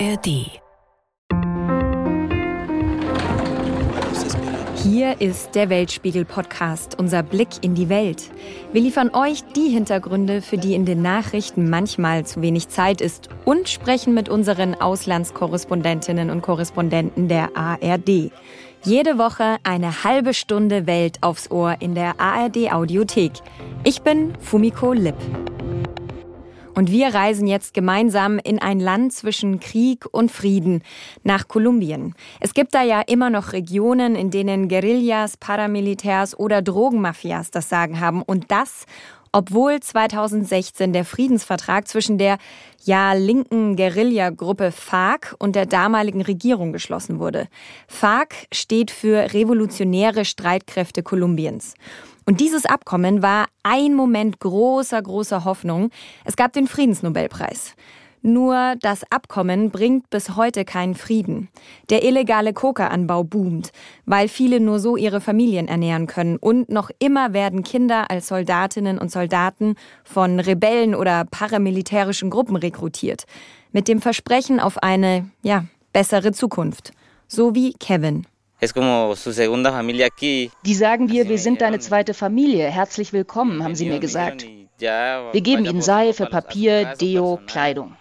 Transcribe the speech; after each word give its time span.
ARD. 0.00 0.60
Hier 4.82 5.20
ist 5.20 5.54
der 5.54 5.68
Weltspiegel-Podcast, 5.68 6.98
unser 6.98 7.22
Blick 7.22 7.48
in 7.60 7.74
die 7.74 7.88
Welt. 7.88 8.30
Wir 8.72 8.80
liefern 8.80 9.10
euch 9.14 9.44
die 9.54 9.68
Hintergründe, 9.68 10.42
für 10.42 10.58
die 10.58 10.74
in 10.74 10.84
den 10.84 11.00
Nachrichten 11.00 11.70
manchmal 11.70 12.26
zu 12.26 12.42
wenig 12.42 12.68
Zeit 12.68 13.00
ist 13.00 13.28
und 13.44 13.68
sprechen 13.68 14.14
mit 14.14 14.28
unseren 14.28 14.74
Auslandskorrespondentinnen 14.74 16.30
und 16.30 16.42
Korrespondenten 16.42 17.28
der 17.28 17.56
ARD. 17.56 18.32
Jede 18.82 19.18
Woche 19.18 19.56
eine 19.62 20.04
halbe 20.04 20.34
Stunde 20.34 20.86
Welt 20.86 21.18
aufs 21.20 21.50
Ohr 21.50 21.76
in 21.78 21.94
der 21.94 22.20
ARD 22.20 22.72
Audiothek. 22.72 23.32
Ich 23.84 24.02
bin 24.02 24.34
Fumiko 24.40 24.92
Lipp. 24.92 25.16
Und 26.74 26.90
wir 26.90 27.14
reisen 27.14 27.46
jetzt 27.46 27.72
gemeinsam 27.72 28.38
in 28.38 28.58
ein 28.58 28.80
Land 28.80 29.12
zwischen 29.12 29.60
Krieg 29.60 30.06
und 30.10 30.32
Frieden, 30.32 30.82
nach 31.22 31.46
Kolumbien. 31.46 32.14
Es 32.40 32.52
gibt 32.52 32.74
da 32.74 32.82
ja 32.82 33.00
immer 33.00 33.30
noch 33.30 33.52
Regionen, 33.52 34.16
in 34.16 34.30
denen 34.30 34.68
Guerillas, 34.68 35.36
Paramilitärs 35.36 36.36
oder 36.36 36.62
Drogenmafias 36.62 37.52
das 37.52 37.68
Sagen 37.68 38.00
haben. 38.00 38.22
Und 38.22 38.50
das, 38.50 38.86
obwohl 39.30 39.78
2016 39.78 40.92
der 40.92 41.04
Friedensvertrag 41.04 41.86
zwischen 41.86 42.18
der 42.18 42.38
ja 42.84 43.12
linken 43.14 43.76
Guerillagruppe 43.76 44.72
FARC 44.72 45.34
und 45.38 45.56
der 45.56 45.66
damaligen 45.66 46.22
Regierung 46.22 46.72
geschlossen 46.72 47.18
wurde. 47.18 47.48
FARC 47.86 48.34
steht 48.52 48.90
für 48.90 49.32
Revolutionäre 49.32 50.24
Streitkräfte 50.24 51.02
Kolumbiens. 51.02 51.74
Und 52.26 52.40
dieses 52.40 52.64
Abkommen 52.64 53.22
war 53.22 53.46
ein 53.62 53.94
Moment 53.94 54.40
großer, 54.40 55.00
großer 55.00 55.44
Hoffnung. 55.44 55.90
Es 56.24 56.36
gab 56.36 56.52
den 56.52 56.66
Friedensnobelpreis. 56.66 57.74
Nur 58.26 58.76
das 58.80 59.04
Abkommen 59.10 59.70
bringt 59.70 60.08
bis 60.08 60.34
heute 60.34 60.64
keinen 60.64 60.94
Frieden. 60.94 61.50
Der 61.90 62.02
illegale 62.04 62.54
Kokaanbau 62.54 63.22
boomt, 63.22 63.70
weil 64.06 64.28
viele 64.28 64.60
nur 64.60 64.80
so 64.80 64.96
ihre 64.96 65.20
Familien 65.20 65.68
ernähren 65.68 66.06
können. 66.06 66.38
Und 66.38 66.70
noch 66.70 66.90
immer 66.98 67.34
werden 67.34 67.62
Kinder 67.62 68.10
als 68.10 68.28
Soldatinnen 68.28 68.96
und 68.96 69.12
Soldaten 69.12 69.74
von 70.04 70.40
Rebellen 70.40 70.94
oder 70.94 71.26
paramilitärischen 71.26 72.30
Gruppen 72.30 72.56
rekrutiert. 72.56 73.24
Mit 73.72 73.88
dem 73.88 74.00
Versprechen 74.00 74.58
auf 74.58 74.82
eine, 74.82 75.28
ja, 75.42 75.66
bessere 75.92 76.32
Zukunft. 76.32 76.92
So 77.28 77.54
wie 77.54 77.74
Kevin. 77.74 78.26
Die 80.64 80.74
sagen 80.74 81.08
dir, 81.08 81.28
wir 81.28 81.38
sind 81.38 81.60
deine 81.60 81.80
zweite 81.80 82.14
Familie. 82.14 82.66
Herzlich 82.66 83.12
willkommen, 83.12 83.62
haben 83.62 83.74
sie 83.74 83.86
mir 83.86 83.98
gesagt. 83.98 84.46
Wir 84.78 85.40
geben 85.40 85.64
ihnen 85.64 85.82
Seife, 85.82 86.26
Papier, 86.26 86.94
Deo, 87.00 87.40
Kleidung. 87.46 87.96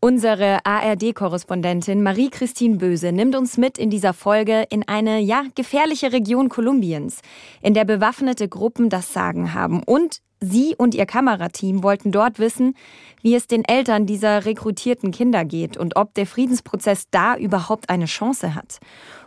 Unsere 0.00 0.58
ARD-Korrespondentin 0.64 2.02
Marie-Christine 2.02 2.76
Böse 2.76 3.12
nimmt 3.12 3.34
uns 3.34 3.56
mit 3.56 3.76
in 3.76 3.90
dieser 3.90 4.12
Folge 4.12 4.64
in 4.70 4.86
eine, 4.86 5.18
ja, 5.20 5.44
gefährliche 5.54 6.12
Region 6.12 6.48
Kolumbiens, 6.48 7.22
in 7.60 7.74
der 7.74 7.84
bewaffnete 7.84 8.48
Gruppen 8.48 8.88
das 8.88 9.12
Sagen 9.12 9.52
haben 9.52 9.82
und 9.82 10.20
Sie 10.40 10.74
und 10.76 10.94
Ihr 10.94 11.06
Kamerateam 11.06 11.82
wollten 11.82 12.12
dort 12.12 12.38
wissen, 12.38 12.74
wie 13.22 13.34
es 13.34 13.46
den 13.46 13.64
Eltern 13.64 14.06
dieser 14.06 14.44
rekrutierten 14.44 15.10
Kinder 15.10 15.44
geht 15.44 15.76
und 15.76 15.96
ob 15.96 16.14
der 16.14 16.26
Friedensprozess 16.26 17.06
da 17.10 17.36
überhaupt 17.36 17.88
eine 17.88 18.04
Chance 18.04 18.54
hat. 18.54 18.78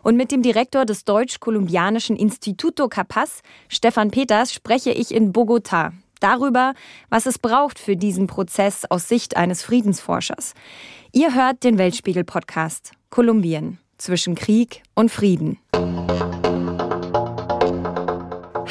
Und 0.04 0.16
mit 0.16 0.32
dem 0.32 0.42
Direktor 0.42 0.86
des 0.86 1.06
Deutsch-Kolumbianischen 1.06 2.16
Instituto 2.16 2.88
Capaz, 2.88 3.42
Stefan 3.68 4.12
Peters, 4.12 4.54
spreche 4.54 4.92
ich 4.92 5.14
in 5.14 5.34
Bogotá 5.34 5.92
darüber, 6.20 6.74
was 7.10 7.26
es 7.26 7.40
braucht 7.40 7.80
für 7.80 7.96
diesen 7.96 8.28
Prozess 8.28 8.86
aus 8.90 9.08
Sicht 9.08 9.38
eines 9.38 9.64
Friedensforschers. 9.64 10.54
Ihr 11.12 11.34
hört 11.34 11.64
den 11.64 11.78
Weltspiegel-Podcast 11.78 12.92
Kolumbien 13.10 13.80
zwischen 13.98 14.36
Krieg 14.36 14.84
und 14.96 15.10
Frieden. 15.10 15.60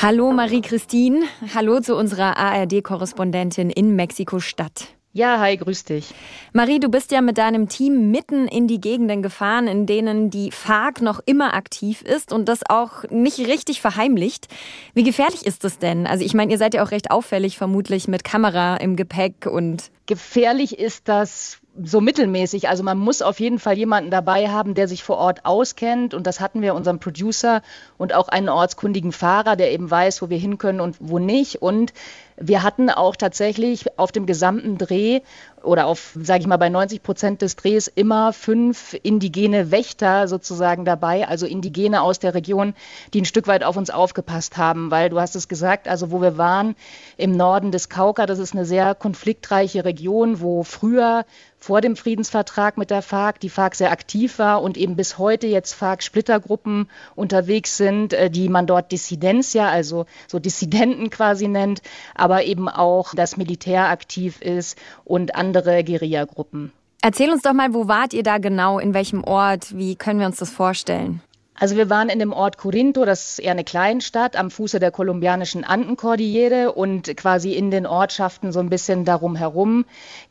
Hallo 0.00 0.30
Marie-Christine, 0.30 1.22
hallo 1.56 1.80
zu 1.80 1.96
unserer 1.96 2.36
ARD-Korrespondentin 2.36 3.68
in 3.68 3.96
Mexiko-Stadt. 3.96 4.86
Ja, 5.12 5.40
hi, 5.40 5.56
grüß 5.56 5.86
dich. 5.86 6.14
Marie, 6.52 6.78
du 6.78 6.88
bist 6.88 7.10
ja 7.10 7.20
mit 7.20 7.36
deinem 7.36 7.68
Team 7.68 8.12
mitten 8.12 8.46
in 8.46 8.68
die 8.68 8.80
Gegenden 8.80 9.22
gefahren, 9.22 9.66
in 9.66 9.86
denen 9.86 10.30
die 10.30 10.52
FARC 10.52 11.02
noch 11.02 11.18
immer 11.26 11.54
aktiv 11.54 12.02
ist 12.02 12.32
und 12.32 12.48
das 12.48 12.60
auch 12.68 13.10
nicht 13.10 13.40
richtig 13.40 13.80
verheimlicht. 13.80 14.46
Wie 14.94 15.02
gefährlich 15.02 15.44
ist 15.44 15.64
das 15.64 15.80
denn? 15.80 16.06
Also 16.06 16.24
ich 16.24 16.32
meine, 16.32 16.52
ihr 16.52 16.58
seid 16.58 16.74
ja 16.74 16.84
auch 16.84 16.92
recht 16.92 17.10
auffällig, 17.10 17.58
vermutlich 17.58 18.06
mit 18.06 18.22
Kamera 18.22 18.76
im 18.76 18.94
Gepäck 18.94 19.46
und. 19.46 19.90
Gefährlich 20.06 20.78
ist 20.78 21.08
das 21.08 21.58
so 21.82 22.00
mittelmäßig. 22.00 22.68
Also 22.68 22.82
man 22.82 22.98
muss 22.98 23.22
auf 23.22 23.40
jeden 23.40 23.58
Fall 23.58 23.76
jemanden 23.78 24.10
dabei 24.10 24.48
haben, 24.48 24.74
der 24.74 24.88
sich 24.88 25.02
vor 25.02 25.18
Ort 25.18 25.44
auskennt. 25.44 26.14
Und 26.14 26.26
das 26.26 26.40
hatten 26.40 26.62
wir 26.62 26.74
unserem 26.74 26.98
Producer 26.98 27.62
und 27.96 28.14
auch 28.14 28.28
einen 28.28 28.48
ortskundigen 28.48 29.12
Fahrer, 29.12 29.56
der 29.56 29.72
eben 29.72 29.90
weiß, 29.90 30.22
wo 30.22 30.30
wir 30.30 30.38
hin 30.38 30.58
können 30.58 30.80
und 30.80 30.96
wo 31.00 31.18
nicht. 31.18 31.62
Und 31.62 31.92
wir 32.36 32.62
hatten 32.62 32.90
auch 32.90 33.16
tatsächlich 33.16 33.98
auf 33.98 34.12
dem 34.12 34.26
gesamten 34.26 34.78
Dreh 34.78 35.20
oder 35.62 35.86
auf, 35.86 36.16
sage 36.20 36.40
ich 36.40 36.46
mal, 36.46 36.56
bei 36.56 36.68
90 36.68 37.02
Prozent 37.02 37.42
des 37.42 37.56
Drehs 37.56 37.88
immer 37.88 38.32
fünf 38.32 38.96
indigene 39.02 39.70
Wächter 39.70 40.28
sozusagen 40.28 40.84
dabei, 40.84 41.26
also 41.26 41.46
Indigene 41.46 42.02
aus 42.02 42.18
der 42.18 42.34
Region, 42.34 42.74
die 43.14 43.22
ein 43.22 43.24
Stück 43.24 43.46
weit 43.46 43.64
auf 43.64 43.76
uns 43.76 43.90
aufgepasst 43.90 44.56
haben, 44.56 44.90
weil 44.90 45.10
du 45.10 45.20
hast 45.20 45.36
es 45.36 45.48
gesagt, 45.48 45.88
also 45.88 46.10
wo 46.10 46.20
wir 46.20 46.38
waren, 46.38 46.76
im 47.16 47.32
Norden 47.32 47.72
des 47.72 47.88
Kauka, 47.88 48.26
das 48.26 48.38
ist 48.38 48.54
eine 48.54 48.64
sehr 48.64 48.94
konfliktreiche 48.94 49.84
Region, 49.84 50.40
wo 50.40 50.62
früher 50.62 51.24
vor 51.58 51.80
dem 51.80 51.96
Friedensvertrag 51.96 52.78
mit 52.78 52.90
der 52.90 53.02
FARC 53.02 53.40
die 53.40 53.50
FARC 53.50 53.74
sehr 53.74 53.90
aktiv 53.90 54.38
war 54.38 54.62
und 54.62 54.76
eben 54.76 54.94
bis 54.94 55.18
heute 55.18 55.48
jetzt 55.48 55.74
FARC-Splittergruppen 55.74 56.88
unterwegs 57.16 57.76
sind, 57.76 58.12
äh, 58.12 58.30
die 58.30 58.48
man 58.48 58.66
dort 58.66 58.92
Dissidentia, 58.92 59.68
also 59.68 60.06
so 60.28 60.38
Dissidenten 60.38 61.10
quasi 61.10 61.48
nennt, 61.48 61.82
aber 62.14 62.44
eben 62.44 62.68
auch 62.68 63.12
das 63.14 63.36
Militär 63.36 63.88
aktiv 63.88 64.40
ist 64.40 64.78
und 65.04 65.34
andere 65.34 65.47
Guerillagruppen. 65.52 66.72
Erzähl 67.00 67.30
uns 67.30 67.42
doch 67.42 67.52
mal, 67.52 67.74
wo 67.74 67.86
wart 67.86 68.12
ihr 68.12 68.22
da 68.22 68.38
genau, 68.38 68.78
in 68.78 68.92
welchem 68.92 69.22
Ort, 69.22 69.76
wie 69.76 69.94
können 69.96 70.18
wir 70.20 70.26
uns 70.26 70.38
das 70.38 70.50
vorstellen? 70.50 71.20
Also 71.60 71.76
wir 71.76 71.90
waren 71.90 72.08
in 72.08 72.20
dem 72.20 72.32
Ort 72.32 72.56
Corinto, 72.56 73.04
das 73.04 73.30
ist 73.30 73.38
eher 73.40 73.50
eine 73.50 73.64
Kleinstadt 73.64 74.36
am 74.36 74.48
Fuße 74.48 74.78
der 74.78 74.92
kolumbianischen 74.92 75.64
Andenkordillere 75.64 76.72
und 76.72 77.16
quasi 77.16 77.52
in 77.52 77.72
den 77.72 77.84
Ortschaften 77.84 78.52
so 78.52 78.60
ein 78.60 78.70
bisschen 78.70 79.04
darum 79.04 79.34
herum. 79.34 79.84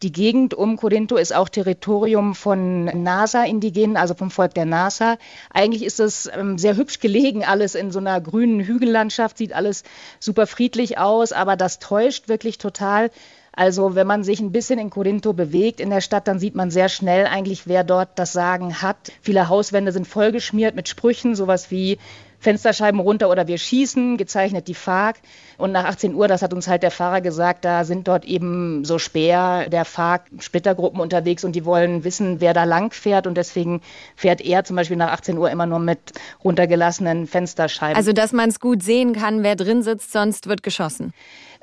Die 0.04 0.14
Gegend 0.14 0.54
um 0.54 0.78
Corinto 0.78 1.18
ist 1.18 1.36
auch 1.36 1.50
Territorium 1.50 2.34
von 2.34 2.86
Nasa-Indigenen, 2.86 3.98
also 3.98 4.14
vom 4.14 4.32
Volk 4.32 4.54
der 4.54 4.64
Nasa. 4.64 5.18
Eigentlich 5.54 5.84
ist 5.84 6.00
es 6.00 6.30
ähm, 6.34 6.58
sehr 6.58 6.78
hübsch 6.78 7.02
gelegen, 7.02 7.44
alles 7.44 7.76
in 7.76 7.92
so 7.92 8.00
einer 8.00 8.22
grünen 8.22 8.62
Hügellandschaft, 8.62 9.38
sieht 9.38 9.52
alles 9.52 9.84
super 10.22 10.48
friedlich 10.48 10.98
aus, 10.98 11.34
aber 11.34 11.58
das 11.58 11.80
täuscht 11.80 12.30
wirklich 12.30 12.58
total. 12.58 13.12
Also 13.58 13.96
wenn 13.96 14.06
man 14.06 14.24
sich 14.24 14.40
ein 14.40 14.52
bisschen 14.52 14.78
in 14.78 14.92
Corinto 14.92 15.34
bewegt 15.34 15.80
in 15.80 15.90
der 15.90 16.02
Stadt, 16.02 16.28
dann 16.28 16.38
sieht 16.38 16.54
man 16.54 16.70
sehr 16.70 16.90
schnell 16.90 17.26
eigentlich, 17.26 17.66
wer 17.66 17.84
dort 17.84 18.10
das 18.20 18.32
Sagen 18.32 18.84
hat. 18.84 19.12
Viele 19.20 19.50
Hauswände 19.50 19.92
sind 19.92 20.08
vollgeschmiert 20.08 20.76
mit 20.76 20.88
Sprüchen, 20.88 21.36
sowas 21.36 21.72
wie 21.72 21.98
Fensterscheiben 22.40 23.00
runter 23.00 23.30
oder 23.30 23.48
wir 23.48 23.58
schießen, 23.58 24.18
gezeichnet 24.18 24.68
die 24.68 24.74
FARC. 24.74 25.18
Und 25.58 25.72
nach 25.72 25.86
18 25.86 26.14
Uhr, 26.14 26.28
das 26.28 26.44
hat 26.44 26.54
uns 26.54 26.68
halt 26.68 26.84
der 26.84 26.92
Fahrer 26.92 27.22
gesagt, 27.22 27.66
da 27.66 27.84
sind 27.84 28.08
dort 28.08 28.26
eben 28.26 28.86
so 28.86 29.00
Speer 29.00 29.68
der 29.70 29.86
FARC-Splittergruppen 29.86 31.00
unterwegs 31.00 31.44
und 31.44 31.56
die 31.56 31.66
wollen 31.66 32.04
wissen, 32.04 32.40
wer 32.40 32.54
da 32.54 32.64
lang 32.64 32.94
fährt. 32.94 33.26
Und 33.26 33.36
deswegen 33.36 33.82
fährt 34.16 34.42
er 34.42 34.64
zum 34.64 34.76
Beispiel 34.76 34.98
nach 34.98 35.12
18 35.12 35.38
Uhr 35.38 35.50
immer 35.50 35.66
nur 35.66 35.80
mit 35.80 36.00
runtergelassenen 36.44 37.26
Fensterscheiben. 37.26 37.98
Also, 37.98 38.14
dass 38.14 38.34
man 38.34 38.50
es 38.50 38.60
gut 38.60 38.84
sehen 38.84 39.14
kann, 39.14 39.42
wer 39.42 39.56
drin 39.56 39.82
sitzt, 39.82 40.12
sonst 40.12 40.48
wird 40.48 40.62
geschossen. 40.62 41.14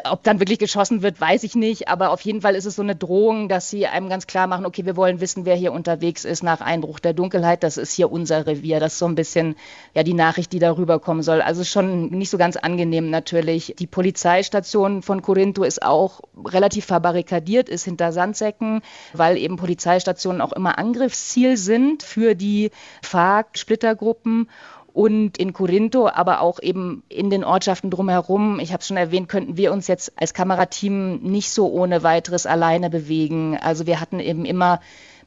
Ob 0.02 0.24
dann 0.24 0.40
wirklich 0.40 0.58
geschossen 0.58 1.02
wird, 1.02 1.20
weiß 1.20 1.44
ich 1.44 1.54
nicht. 1.54 1.88
Aber 1.88 2.10
auf 2.10 2.20
jeden 2.22 2.40
Fall 2.40 2.56
ist 2.56 2.64
es 2.64 2.74
so 2.74 2.82
eine 2.82 2.96
Drohung, 2.96 3.48
dass 3.48 3.70
sie 3.70 3.86
einem 3.86 4.08
ganz 4.08 4.26
klar 4.26 4.48
machen, 4.48 4.66
okay, 4.66 4.84
wir 4.84 4.96
wollen 4.96 5.20
wissen, 5.20 5.44
wer 5.44 5.54
hier 5.54 5.72
unterwegs 5.72 6.24
ist 6.24 6.42
nach 6.42 6.60
Einbruch 6.60 6.98
der 6.98 7.12
Dunkelheit. 7.12 7.62
Das 7.62 7.76
ist 7.76 7.92
hier 7.92 8.10
unser 8.10 8.44
Revier. 8.44 8.80
Das 8.80 8.94
ist 8.94 8.98
so 8.98 9.06
ein 9.06 9.14
bisschen 9.14 9.54
ja 9.94 10.02
die 10.02 10.14
Nachricht, 10.14 10.52
die 10.52 10.58
darüber 10.64 10.98
kommen 10.98 11.22
soll. 11.22 11.40
Also 11.40 11.62
schon 11.64 12.08
nicht 12.08 12.30
so 12.30 12.38
ganz 12.38 12.56
angenehm 12.56 13.10
natürlich. 13.10 13.74
Die 13.78 13.86
Polizeistation 13.86 15.02
von 15.02 15.22
Corinto 15.22 15.62
ist 15.62 15.82
auch 15.82 16.20
relativ 16.44 16.86
verbarrikadiert, 16.86 17.68
ist 17.68 17.84
hinter 17.84 18.12
Sandsäcken, 18.12 18.82
weil 19.12 19.36
eben 19.36 19.56
Polizeistationen 19.56 20.40
auch 20.40 20.52
immer 20.52 20.78
Angriffsziel 20.78 21.56
sind 21.56 22.02
für 22.02 22.34
die 22.34 22.70
FARC-Splittergruppen 23.02 24.48
und 24.94 25.38
in 25.38 25.52
Corinto, 25.52 26.08
aber 26.08 26.40
auch 26.40 26.62
eben 26.62 27.02
in 27.08 27.28
den 27.28 27.42
Ortschaften 27.44 27.90
drumherum. 27.90 28.60
Ich 28.60 28.72
habe 28.72 28.80
es 28.80 28.86
schon 28.86 28.96
erwähnt, 28.96 29.28
könnten 29.28 29.56
wir 29.56 29.72
uns 29.72 29.88
jetzt 29.88 30.12
als 30.16 30.34
Kamerateam 30.34 31.16
nicht 31.16 31.50
so 31.50 31.68
ohne 31.68 32.04
weiteres 32.04 32.46
alleine 32.46 32.90
bewegen. 32.90 33.58
Also 33.60 33.86
wir 33.86 34.00
hatten 34.00 34.20
eben 34.20 34.44
immer 34.44 34.80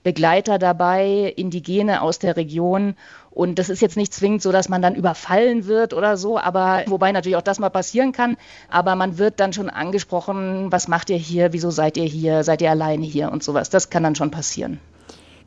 Begleiter 0.04 0.58
dabei, 0.58 1.34
Indigene 1.36 2.02
aus 2.02 2.18
der 2.18 2.38
Region 2.38 2.96
Und 3.38 3.60
das 3.60 3.70
ist 3.70 3.84
jetzt 3.84 3.98
nicht 3.98 4.16
zwingend 4.16 4.42
so, 4.42 4.52
dass 4.52 4.68
man 4.68 4.82
dann 4.82 4.96
überfallen 4.96 5.68
wird 5.68 5.94
oder 5.94 6.18
so, 6.18 6.40
aber 6.40 6.82
wobei 6.88 7.12
natürlich 7.12 7.36
auch 7.36 7.44
das 7.44 7.60
mal 7.60 7.70
passieren 7.70 8.12
kann. 8.12 8.36
Aber 8.68 8.96
man 8.96 9.20
wird 9.20 9.40
dann 9.40 9.54
schon 9.54 9.70
angesprochen, 9.70 10.72
was 10.72 10.88
macht 10.88 11.12
ihr 11.12 11.18
hier, 11.18 11.54
wieso 11.54 11.70
seid 11.70 11.98
ihr 11.98 12.06
hier, 12.06 12.44
seid 12.44 12.64
ihr 12.64 12.72
alleine 12.72 13.06
hier 13.06 13.32
und 13.32 13.44
sowas. 13.44 13.70
Das 13.70 13.92
kann 13.92 14.02
dann 14.02 14.16
schon 14.16 14.32
passieren. 14.32 14.80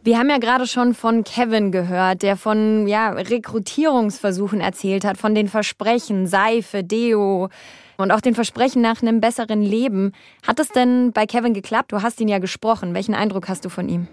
Wir 0.04 0.19
haben 0.19 0.31
ja 0.31 0.38
gerade 0.38 0.69
schon 0.69 0.94
von 0.94 1.25
Kevin 1.25 1.72
gehört, 1.72 2.22
der 2.22 2.37
von 2.37 2.87
ja, 2.87 3.10
Rekrutierungsversuchen 3.10 4.60
erzählt 4.60 5.04
hat, 5.04 5.19
von 5.19 5.34
den 5.34 5.48
Versprechen, 5.48 6.28
Seife, 6.28 6.84
Deo 6.84 7.48
und 7.96 8.12
auch 8.12 8.20
den 8.20 8.36
Versprechen 8.36 8.82
nach 8.82 9.02
einem 9.02 9.20
besseren 9.20 9.62
Leben. 9.62 10.12
Hat 10.46 10.60
es 10.60 10.69
denn 10.69 11.10
bei 11.10 11.26
Kevin 11.26 11.54
geklappt? 11.54 11.90
Du 11.90 12.02
hast 12.02 12.20
ihn 12.20 12.28
ja 12.28 12.38
gesprochen. 12.38 12.94
Welchen 12.94 13.16
Eindruck 13.16 13.48
hast 13.48 13.64
du 13.64 13.69
von 13.69 13.88
ihm? 13.88 14.06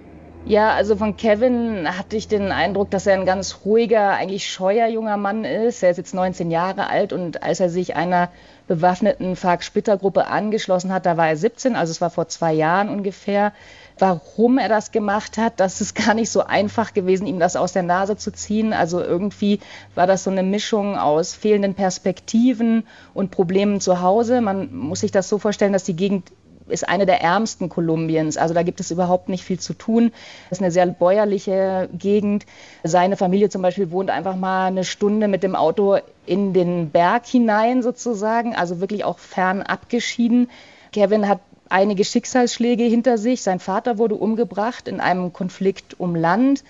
Ja, 0.47 0.71
also 0.71 0.95
von 0.95 1.17
Kevin 1.17 1.97
hatte 1.97 2.15
ich 2.15 2.29
den 2.29 2.53
Eindruck, 2.53 2.89
dass 2.89 3.05
er 3.05 3.15
ein 3.15 3.25
ganz 3.25 3.59
ruhiger, 3.65 4.11
eigentlich 4.11 4.49
scheuer 4.49 4.87
junger 4.87 5.17
Mann 5.17 5.43
ist. 5.43 5.83
Er 5.83 5.89
ist 5.89 5.97
jetzt 5.97 6.13
19 6.13 6.51
Jahre 6.51 6.87
alt 6.87 7.11
und 7.11 7.43
als 7.43 7.59
er 7.59 7.69
sich 7.69 7.97
einer 7.97 8.29
bewaffneten 8.65 9.35
FARC-Splittergruppe 9.35 10.27
angeschlossen 10.27 10.93
hat, 10.93 11.05
da 11.05 11.17
war 11.17 11.27
er 11.27 11.35
17, 11.35 11.75
also 11.75 11.91
es 11.91 11.99
war 11.99 12.09
vor 12.09 12.29
zwei 12.29 12.53
Jahren 12.53 12.87
ungefähr. 12.87 13.51
Warum 13.99 14.57
er 14.57 14.69
das 14.69 14.91
gemacht 14.91 15.37
hat, 15.37 15.59
das 15.59 15.81
ist 15.81 15.95
gar 15.95 16.13
nicht 16.13 16.29
so 16.29 16.45
einfach 16.45 16.93
gewesen, 16.93 17.27
ihm 17.27 17.39
das 17.39 17.57
aus 17.57 17.73
der 17.73 17.83
Nase 17.83 18.15
zu 18.15 18.31
ziehen. 18.31 18.71
Also 18.71 19.01
irgendwie 19.01 19.59
war 19.95 20.07
das 20.07 20.23
so 20.23 20.31
eine 20.31 20.43
Mischung 20.43 20.97
aus 20.97 21.33
fehlenden 21.33 21.73
Perspektiven 21.73 22.87
und 23.13 23.31
Problemen 23.31 23.81
zu 23.81 23.99
Hause. 23.99 24.39
Man 24.39 24.73
muss 24.73 25.01
sich 25.01 25.11
das 25.11 25.27
so 25.27 25.39
vorstellen, 25.39 25.73
dass 25.73 25.83
die 25.83 25.95
Gegend 25.97 26.31
ist 26.69 26.87
eine 26.87 27.05
der 27.05 27.21
ärmsten 27.21 27.69
Kolumbiens. 27.69 28.37
Also 28.37 28.53
da 28.53 28.63
gibt 28.63 28.79
es 28.79 28.91
überhaupt 28.91 29.29
nicht 29.29 29.43
viel 29.43 29.59
zu 29.59 29.73
tun. 29.73 30.11
Das 30.49 30.59
ist 30.59 30.63
eine 30.63 30.71
sehr 30.71 30.85
bäuerliche 30.85 31.89
Gegend. 31.93 32.45
Seine 32.83 33.17
Familie 33.17 33.49
zum 33.49 33.61
Beispiel 33.61 33.91
wohnt 33.91 34.09
einfach 34.09 34.35
mal 34.35 34.67
eine 34.67 34.83
Stunde 34.83 35.27
mit 35.27 35.43
dem 35.43 35.55
Auto 35.55 35.97
in 36.25 36.53
den 36.53 36.89
Berg 36.89 37.25
hinein 37.25 37.81
sozusagen, 37.81 38.55
also 38.55 38.81
wirklich 38.81 39.03
auch 39.03 39.19
fern 39.19 39.61
abgeschieden. 39.61 40.49
Kevin 40.91 41.27
hat 41.27 41.39
einige 41.69 42.03
Schicksalsschläge 42.03 42.83
hinter 42.83 43.17
sich. 43.17 43.41
Sein 43.41 43.59
Vater 43.59 43.97
wurde 43.97 44.15
umgebracht 44.15 44.87
in 44.87 44.99
einem 44.99 45.33
Konflikt 45.33 45.99
um 45.99 46.15
Land. 46.15 46.63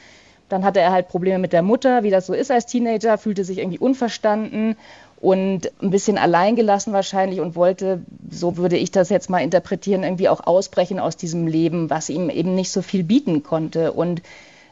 Dann 0.50 0.64
hatte 0.64 0.80
er 0.80 0.92
halt 0.92 1.10
Probleme 1.10 1.40
mit 1.40 1.52
der 1.52 1.62
Mutter, 1.62 2.04
wie 2.04 2.10
das 2.10 2.26
so 2.26 2.34
ist 2.34 2.52
als 2.52 2.66
Teenager, 2.66 3.18
fühlte 3.18 3.44
sich 3.44 3.58
irgendwie 3.58 3.80
unverstanden 3.80 4.78
und 5.20 5.72
ein 5.82 5.90
bisschen 5.90 6.18
alleingelassen 6.18 6.94
wahrscheinlich 6.94 7.40
und 7.40 7.56
wollte, 7.56 8.02
so 8.30 8.58
würde 8.58 8.78
ich 8.78 8.92
das 8.92 9.10
jetzt 9.10 9.30
mal 9.30 9.40
interpretieren, 9.40 10.04
irgendwie 10.04 10.30
auch 10.30 10.46
ausbrechen 10.46 11.00
aus 11.00 11.18
diesem 11.18 11.48
Leben, 11.48 11.90
was 11.90 12.10
ihm 12.10 12.30
eben 12.30 12.54
nicht 12.54 12.72
so 12.72 12.82
viel 12.82 13.04
bieten 13.04 13.42
konnte. 13.42 13.94
Und 13.94 14.22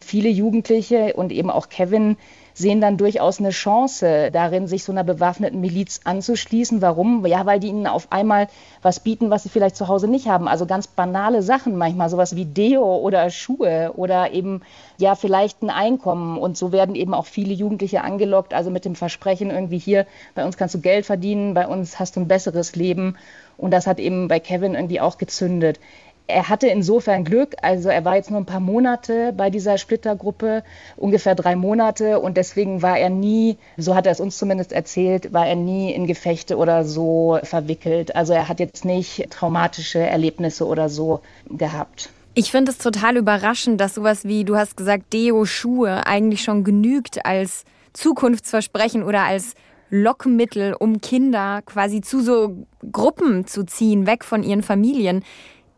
viele 0.06 0.30
Jugendliche 0.30 1.14
und 1.16 1.32
eben 1.32 1.50
auch 1.50 1.70
Kevin 1.70 2.18
sehen 2.54 2.80
dann 2.80 2.96
durchaus 2.96 3.40
eine 3.40 3.50
Chance 3.50 4.30
darin, 4.32 4.68
sich 4.68 4.86
so 4.86 4.94
einer 4.94 5.04
bewaffneten 5.04 5.60
Miliz 5.60 6.00
anzuschließen. 6.06 6.82
Warum? 6.82 7.26
Ja, 7.26 7.46
weil 7.46 7.60
die 7.60 7.68
ihnen 7.68 7.86
auf 7.86 8.14
einmal 8.14 8.48
was 8.82 9.02
bieten, 9.02 9.30
was 9.30 9.44
sie 9.44 9.50
vielleicht 9.50 9.76
zu 9.76 9.90
Hause 9.90 10.08
nicht 10.08 10.28
haben. 10.28 10.48
Also 10.48 10.66
ganz 10.66 10.88
banale 10.88 11.42
Sachen 11.42 11.76
manchmal, 11.76 12.10
sowas 12.10 12.38
wie 12.38 12.46
Deo 12.46 12.98
oder 12.98 13.30
Schuhe 13.30 13.92
oder 13.98 14.32
eben 14.32 14.62
ja 14.98 15.16
vielleicht 15.16 15.64
ein 15.64 15.70
Einkommen. 15.70 16.38
Und 16.38 16.58
so 16.58 16.72
werden 16.72 16.96
eben 16.96 17.14
auch 17.14 17.26
viele 17.26 17.54
Jugendliche 17.54 18.04
angelockt, 18.04 18.54
also 18.54 18.72
mit 18.72 18.86
dem 18.86 18.96
Versprechen 18.96 19.50
irgendwie 19.50 19.80
hier, 19.80 20.06
bei 20.34 20.46
uns 20.46 20.56
kannst 20.56 20.76
du 20.76 20.80
Geld 20.80 21.06
verdienen, 21.06 21.56
bei 21.56 21.68
uns 21.68 22.00
hast 22.00 22.16
du 22.16 22.22
ein 22.22 22.30
besseres 22.30 22.76
Leben. 22.78 23.18
Und 23.58 23.72
das 23.72 23.86
hat 23.86 24.00
eben 24.00 24.30
bei 24.30 24.40
Kevin 24.40 24.76
irgendwie 24.76 25.02
auch 25.02 25.18
gezündet 25.18 25.80
er 26.28 26.50
hatte 26.50 26.68
insofern 26.68 27.24
Glück, 27.24 27.56
also 27.62 27.90
er 27.90 28.04
war 28.04 28.16
jetzt 28.16 28.32
nur 28.32 28.40
ein 28.40 28.46
paar 28.46 28.60
Monate 28.60 29.34
bei 29.36 29.50
dieser 29.50 29.78
Splittergruppe, 29.78 30.64
ungefähr 30.98 31.36
drei 31.36 31.56
Monate 31.56 32.20
und 32.20 32.38
deswegen 32.38 32.82
war 32.82 32.98
er 32.98 33.10
nie, 33.10 33.58
so 33.78 33.96
hat 33.96 34.06
er 34.06 34.12
es 34.12 34.20
uns 34.20 34.38
zumindest 34.38 34.72
erzählt, 34.72 35.34
war 35.34 35.48
er 35.48 35.56
nie 35.56 35.94
in 35.94 36.08
Gefechte 36.08 36.58
oder 36.58 36.84
so 36.84 37.40
verwickelt. 37.44 38.16
Also 38.16 38.34
er 38.34 38.48
hat 38.48 38.60
jetzt 38.60 38.86
nicht 38.86 39.30
traumatische 39.30 40.00
Erlebnisse 40.00 40.66
oder 40.66 40.90
so 40.90 41.22
gehabt. 41.50 42.10
Ich 42.34 42.52
finde 42.52 42.72
es 42.72 42.80
total 42.80 43.18
überraschend, 43.18 43.80
dass 43.80 43.96
sowas 43.96 44.26
wie, 44.26 44.44
du 44.44 44.58
hast 44.58 44.76
gesagt, 44.76 45.14
Deo-Schuhe 45.14 46.06
eigentlich 46.06 46.42
schon 46.42 46.64
genügt 46.64 47.26
als 47.26 47.64
Zukunftsversprechen 47.94 49.04
oder 49.04 49.22
als 49.22 49.54
Lockmittel, 49.90 50.76
um 50.78 51.00
Kinder 51.00 51.62
quasi 51.66 52.02
zu 52.02 52.22
so 52.22 52.66
Gruppen 52.92 53.46
zu 53.46 53.64
ziehen, 53.64 54.08
weg 54.08 54.26
von 54.26 54.44
ihren 54.44 54.64
Familien. 54.64 55.24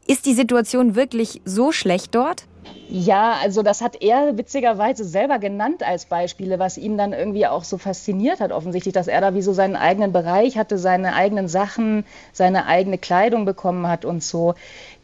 Ist 0.08 0.26
die 0.26 0.34
Situation 0.34 0.96
wirklich 0.96 1.42
so 1.44 1.74
schlecht 1.74 2.16
dort? 2.16 2.46
Ja, 2.90 3.34
also 3.42 3.64
das 3.64 3.82
hat 3.82 4.02
er 4.02 4.38
witzigerweise 4.38 5.04
selber 5.04 5.40
genannt 5.40 5.84
als 5.84 6.06
Beispiele, 6.06 6.58
was 6.58 6.78
ihn 6.78 6.98
dann 6.98 7.12
irgendwie 7.12 7.46
auch 7.46 7.66
so 7.66 7.78
fasziniert 7.78 8.40
hat, 8.40 8.54
offensichtlich, 8.54 8.94
dass 8.94 9.10
er 9.10 9.20
da 9.20 9.34
wie 9.34 9.42
so 9.42 9.52
seinen 9.52 9.76
eigenen 9.76 10.14
Bereich 10.14 10.58
hatte, 10.58 10.78
seine 10.78 11.14
eigenen 11.14 11.50
Sachen, 11.50 12.06
seine 12.32 12.66
eigene 12.66 12.98
Kleidung 12.98 13.44
bekommen 13.44 13.88
hat 13.88 14.06
und 14.06 14.24
so. 14.24 14.56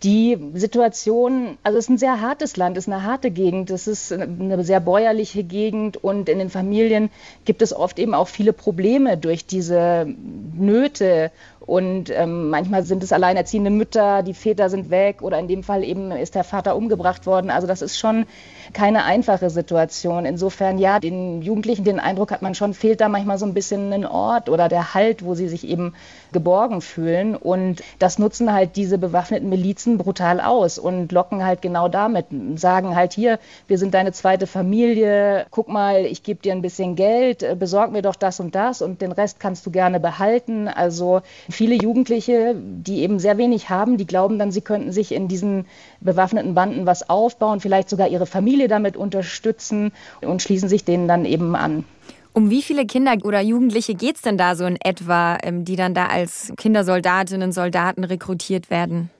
Die 0.01 0.37
Situation, 0.53 1.57
also 1.63 1.77
es 1.77 1.85
ist 1.85 1.89
ein 1.89 1.97
sehr 1.97 2.21
hartes 2.21 2.55
Land, 2.55 2.77
es 2.77 2.87
ist 2.87 2.93
eine 2.93 3.03
harte 3.03 3.31
Gegend, 3.31 3.69
es 3.69 3.87
ist 3.87 4.13
eine 4.13 4.63
sehr 4.63 4.79
bäuerliche 4.79 5.43
Gegend 5.43 5.97
und 5.97 6.29
in 6.29 6.39
den 6.39 6.49
Familien 6.49 7.09
gibt 7.43 7.61
es 7.61 7.75
oft 7.75 7.99
eben 7.99 8.13
auch 8.13 8.29
viele 8.29 8.53
Probleme 8.53 9.17
durch 9.17 9.45
diese 9.45 10.07
Nöte 10.53 11.31
und 11.65 12.09
ähm, 12.09 12.49
manchmal 12.49 12.83
sind 12.83 13.03
es 13.03 13.13
alleinerziehende 13.13 13.69
Mütter, 13.69 14.21
die 14.21 14.33
Väter 14.33 14.69
sind 14.69 14.89
weg 14.89 15.21
oder 15.21 15.39
in 15.39 15.47
dem 15.47 15.63
Fall 15.63 15.83
eben 15.83 16.11
ist 16.11 16.35
der 16.35 16.43
Vater 16.43 16.75
umgebracht 16.75 17.25
worden. 17.25 17.49
Also 17.49 17.67
das 17.67 17.81
ist 17.81 17.97
schon 17.97 18.25
keine 18.73 19.05
einfache 19.05 19.49
Situation. 19.49 20.25
Insofern, 20.25 20.77
ja, 20.77 20.99
den 20.99 21.41
Jugendlichen 21.41 21.85
den 21.85 21.99
Eindruck 21.99 22.31
hat 22.31 22.41
man 22.41 22.53
schon, 22.53 22.73
fehlt 22.73 22.99
da 22.99 23.07
manchmal 23.07 23.37
so 23.37 23.45
ein 23.45 23.53
bisschen 23.53 23.93
ein 23.93 24.05
Ort 24.05 24.49
oder 24.49 24.67
der 24.67 24.93
Halt, 24.93 25.23
wo 25.23 25.35
sie 25.35 25.47
sich 25.47 25.65
eben 25.65 25.93
geborgen 26.33 26.81
fühlen. 26.81 27.35
Und 27.35 27.81
das 27.97 28.19
nutzen 28.19 28.51
halt 28.51 28.75
diese 28.75 28.97
bewaffneten 28.97 29.47
Milizen 29.47 29.97
brutal 29.97 30.41
aus 30.41 30.77
und 30.77 31.13
locken 31.13 31.45
halt 31.45 31.61
genau 31.61 31.87
damit, 31.87 32.25
sagen 32.55 32.95
halt 32.95 33.13
hier, 33.13 33.39
wir 33.67 33.77
sind 33.77 33.93
deine 33.93 34.11
zweite 34.11 34.47
Familie, 34.47 35.45
guck 35.51 35.69
mal, 35.69 36.05
ich 36.05 36.23
gebe 36.23 36.41
dir 36.41 36.51
ein 36.51 36.61
bisschen 36.61 36.95
Geld, 36.95 37.43
äh, 37.43 37.55
besorg 37.57 37.91
mir 37.91 38.01
doch 38.01 38.15
das 38.15 38.39
und 38.41 38.55
das 38.55 38.81
und 38.81 39.01
den 39.01 39.13
Rest 39.13 39.39
kannst 39.39 39.65
du 39.65 39.71
gerne 39.71 39.99
behalten. 40.01 40.67
Also 40.67 41.21
viele 41.53 41.75
Jugendliche, 41.75 42.55
die 42.55 43.01
eben 43.01 43.19
sehr 43.19 43.37
wenig 43.37 43.69
haben, 43.69 43.97
die 43.97 44.07
glauben 44.07 44.39
dann, 44.39 44.51
sie 44.51 44.61
könnten 44.61 44.91
sich 44.91 45.11
in 45.11 45.27
diesen 45.27 45.65
bewaffneten 46.01 46.53
Banden 46.53 46.85
was 46.85 47.09
aufbauen, 47.09 47.59
vielleicht 47.59 47.89
sogar 47.89 48.07
ihre 48.07 48.25
Familie 48.25 48.67
damit 48.67 48.97
unterstützen 48.97 49.91
und 50.21 50.41
schließen 50.41 50.69
sich 50.69 50.83
denen 50.83 51.07
dann 51.07 51.25
eben 51.25 51.55
an. 51.55 51.85
Um 52.33 52.49
wie 52.49 52.63
viele 52.63 52.85
Kinder 52.87 53.13
oder 53.23 53.41
Jugendliche 53.41 53.93
geht 53.93 54.15
es 54.15 54.23
denn 54.23 54.37
da 54.37 54.55
so 54.55 54.65
in 54.65 54.77
etwa, 54.83 55.37
ähm, 55.43 55.65
die 55.65 55.75
dann 55.75 55.93
da 55.93 56.07
als 56.07 56.51
Kindersoldatinnen, 56.57 57.51
Soldaten 57.51 58.03
rekrutiert 58.03 58.71
werden? 58.71 59.11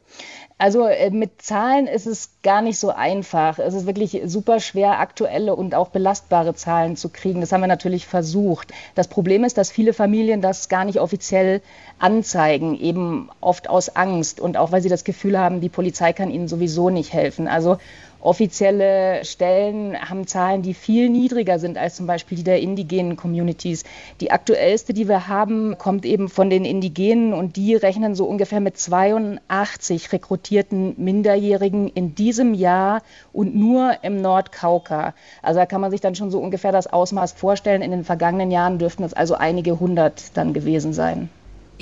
Also 0.57 0.85
äh, 0.85 1.09
mit 1.09 1.41
Zahlen 1.41 1.87
ist 1.87 2.05
es 2.05 2.29
gar 2.43 2.61
nicht 2.61 2.79
so 2.79 2.89
einfach. 2.91 3.59
Es 3.59 3.73
ist 3.73 3.85
wirklich 3.85 4.21
super 4.25 4.59
schwer, 4.59 4.99
aktuelle 4.99 5.55
und 5.55 5.75
auch 5.75 5.89
belastbare 5.89 6.53
Zahlen 6.55 6.95
zu 6.95 7.09
kriegen. 7.09 7.41
Das 7.41 7.51
haben 7.51 7.61
wir 7.61 7.67
natürlich 7.67 8.07
versucht. 8.07 8.71
Das 8.95 9.07
Problem 9.07 9.43
ist, 9.43 9.57
dass 9.57 9.71
viele 9.71 9.93
Familien 9.93 10.41
das 10.41 10.69
gar 10.69 10.85
nicht 10.85 10.99
offiziell 10.99 11.61
anzeigen, 11.99 12.79
eben 12.79 13.29
oft 13.41 13.69
aus 13.69 13.95
Angst 13.95 14.39
und 14.39 14.57
auch 14.57 14.71
weil 14.71 14.81
sie 14.81 14.89
das 14.89 15.03
Gefühl 15.03 15.39
haben, 15.39 15.61
die 15.61 15.69
Polizei 15.69 16.13
kann 16.13 16.29
ihnen 16.29 16.47
sowieso 16.47 16.89
nicht 16.89 17.13
helfen. 17.13 17.47
Also 17.47 17.77
Offizielle 18.23 19.25
Stellen 19.25 19.97
haben 19.99 20.27
Zahlen, 20.27 20.61
die 20.61 20.73
viel 20.73 21.09
niedriger 21.09 21.59
sind 21.59 21.77
als 21.77 21.97
zum 21.97 22.07
Beispiel 22.07 22.37
die 22.37 22.45
der 22.45 22.61
indigenen 22.61 23.17
Communities. 23.17 23.83
Die 24.21 24.31
aktuellste, 24.31 24.93
die 24.93 25.09
wir 25.09 25.27
haben, 25.27 25.77
kommt 25.77 26.05
eben 26.05 26.29
von 26.29 26.49
den 26.49 26.63
Indigenen 26.63 27.33
und 27.33 27.57
die 27.57 27.75
rechnen 27.75 28.15
so 28.15 28.25
ungefähr 28.25 28.61
mit 28.61 28.77
82 28.77 30.13
rekrutierten 30.13 30.95
Minderjährigen 30.97 31.89
in 31.89 32.15
diesem 32.15 32.53
Jahr 32.53 33.01
und 33.33 33.55
nur 33.55 33.97
im 34.03 34.21
Nordkauka. 34.21 35.13
Also 35.41 35.59
da 35.59 35.65
kann 35.65 35.81
man 35.81 35.91
sich 35.91 35.99
dann 35.99 36.15
schon 36.15 36.31
so 36.31 36.39
ungefähr 36.39 36.71
das 36.71 36.87
Ausmaß 36.87 37.33
vorstellen. 37.33 37.81
In 37.81 37.91
den 37.91 38.05
vergangenen 38.05 38.51
Jahren 38.51 38.79
dürften 38.79 39.03
es 39.03 39.13
also 39.13 39.35
einige 39.35 39.81
hundert 39.81 40.37
dann 40.37 40.53
gewesen 40.53 40.93
sein. 40.93 41.29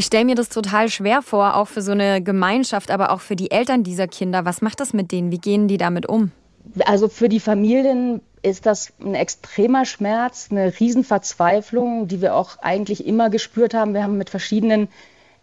Ich 0.01 0.07
stelle 0.07 0.25
mir 0.25 0.33
das 0.33 0.49
total 0.49 0.89
schwer 0.89 1.21
vor, 1.21 1.55
auch 1.55 1.67
für 1.67 1.83
so 1.83 1.91
eine 1.91 2.23
Gemeinschaft, 2.23 2.89
aber 2.89 3.11
auch 3.11 3.21
für 3.21 3.35
die 3.35 3.51
Eltern 3.51 3.83
dieser 3.83 4.07
Kinder. 4.07 4.45
Was 4.45 4.63
macht 4.63 4.79
das 4.79 4.93
mit 4.93 5.11
denen? 5.11 5.31
Wie 5.31 5.37
gehen 5.37 5.67
die 5.67 5.77
damit 5.77 6.07
um? 6.07 6.31
Also 6.85 7.07
für 7.07 7.29
die 7.29 7.39
Familien 7.39 8.19
ist 8.41 8.65
das 8.65 8.93
ein 8.99 9.13
extremer 9.13 9.85
Schmerz, 9.85 10.47
eine 10.49 10.73
Riesenverzweiflung, 10.79 12.07
die 12.07 12.19
wir 12.19 12.33
auch 12.33 12.57
eigentlich 12.63 13.05
immer 13.05 13.29
gespürt 13.29 13.75
haben. 13.75 13.93
Wir 13.93 14.01
haben 14.01 14.17
mit 14.17 14.31
verschiedenen 14.31 14.87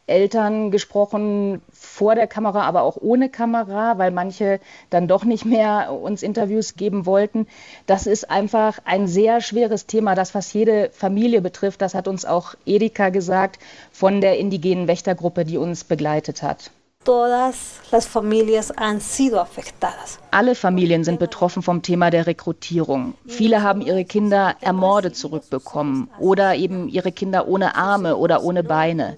Eltern 0.08 0.70
gesprochen, 0.70 1.62
vor 1.72 2.14
der 2.14 2.26
Kamera, 2.26 2.62
aber 2.62 2.82
auch 2.82 2.96
ohne 2.96 3.28
Kamera, 3.28 3.98
weil 3.98 4.10
manche 4.10 4.60
dann 4.90 5.08
doch 5.08 5.24
nicht 5.24 5.44
mehr 5.44 5.92
uns 5.92 6.22
Interviews 6.22 6.76
geben 6.76 7.06
wollten. 7.06 7.46
Das 7.86 8.06
ist 8.06 8.30
einfach 8.30 8.78
ein 8.84 9.06
sehr 9.06 9.40
schweres 9.40 9.86
Thema, 9.86 10.14
das 10.14 10.32
fast 10.32 10.54
jede 10.54 10.90
Familie 10.90 11.40
betrifft. 11.40 11.82
Das 11.82 11.94
hat 11.94 12.08
uns 12.08 12.24
auch 12.24 12.54
Erika 12.66 13.10
gesagt 13.10 13.58
von 13.92 14.20
der 14.20 14.38
indigenen 14.38 14.88
Wächtergruppe, 14.88 15.44
die 15.44 15.58
uns 15.58 15.84
begleitet 15.84 16.42
hat. 16.42 16.70
Todas 17.08 17.80
las 17.90 18.06
familias 18.06 18.70
han 18.76 19.00
sido 19.00 19.40
afectadas. 19.40 20.18
Alle 20.30 20.54
Familien 20.54 21.04
sind 21.04 21.18
betroffen 21.18 21.62
vom 21.62 21.80
Thema 21.80 22.10
der 22.10 22.26
Rekrutierung. 22.26 23.14
Viele 23.26 23.62
haben 23.62 23.80
ihre 23.80 24.04
Kinder 24.04 24.56
ermordet 24.60 25.16
zurückbekommen 25.16 26.10
oder 26.18 26.54
eben 26.54 26.86
ihre 26.90 27.10
Kinder 27.10 27.48
ohne 27.48 27.76
Arme 27.76 28.18
oder 28.18 28.42
ohne 28.42 28.62
Beine. 28.62 29.16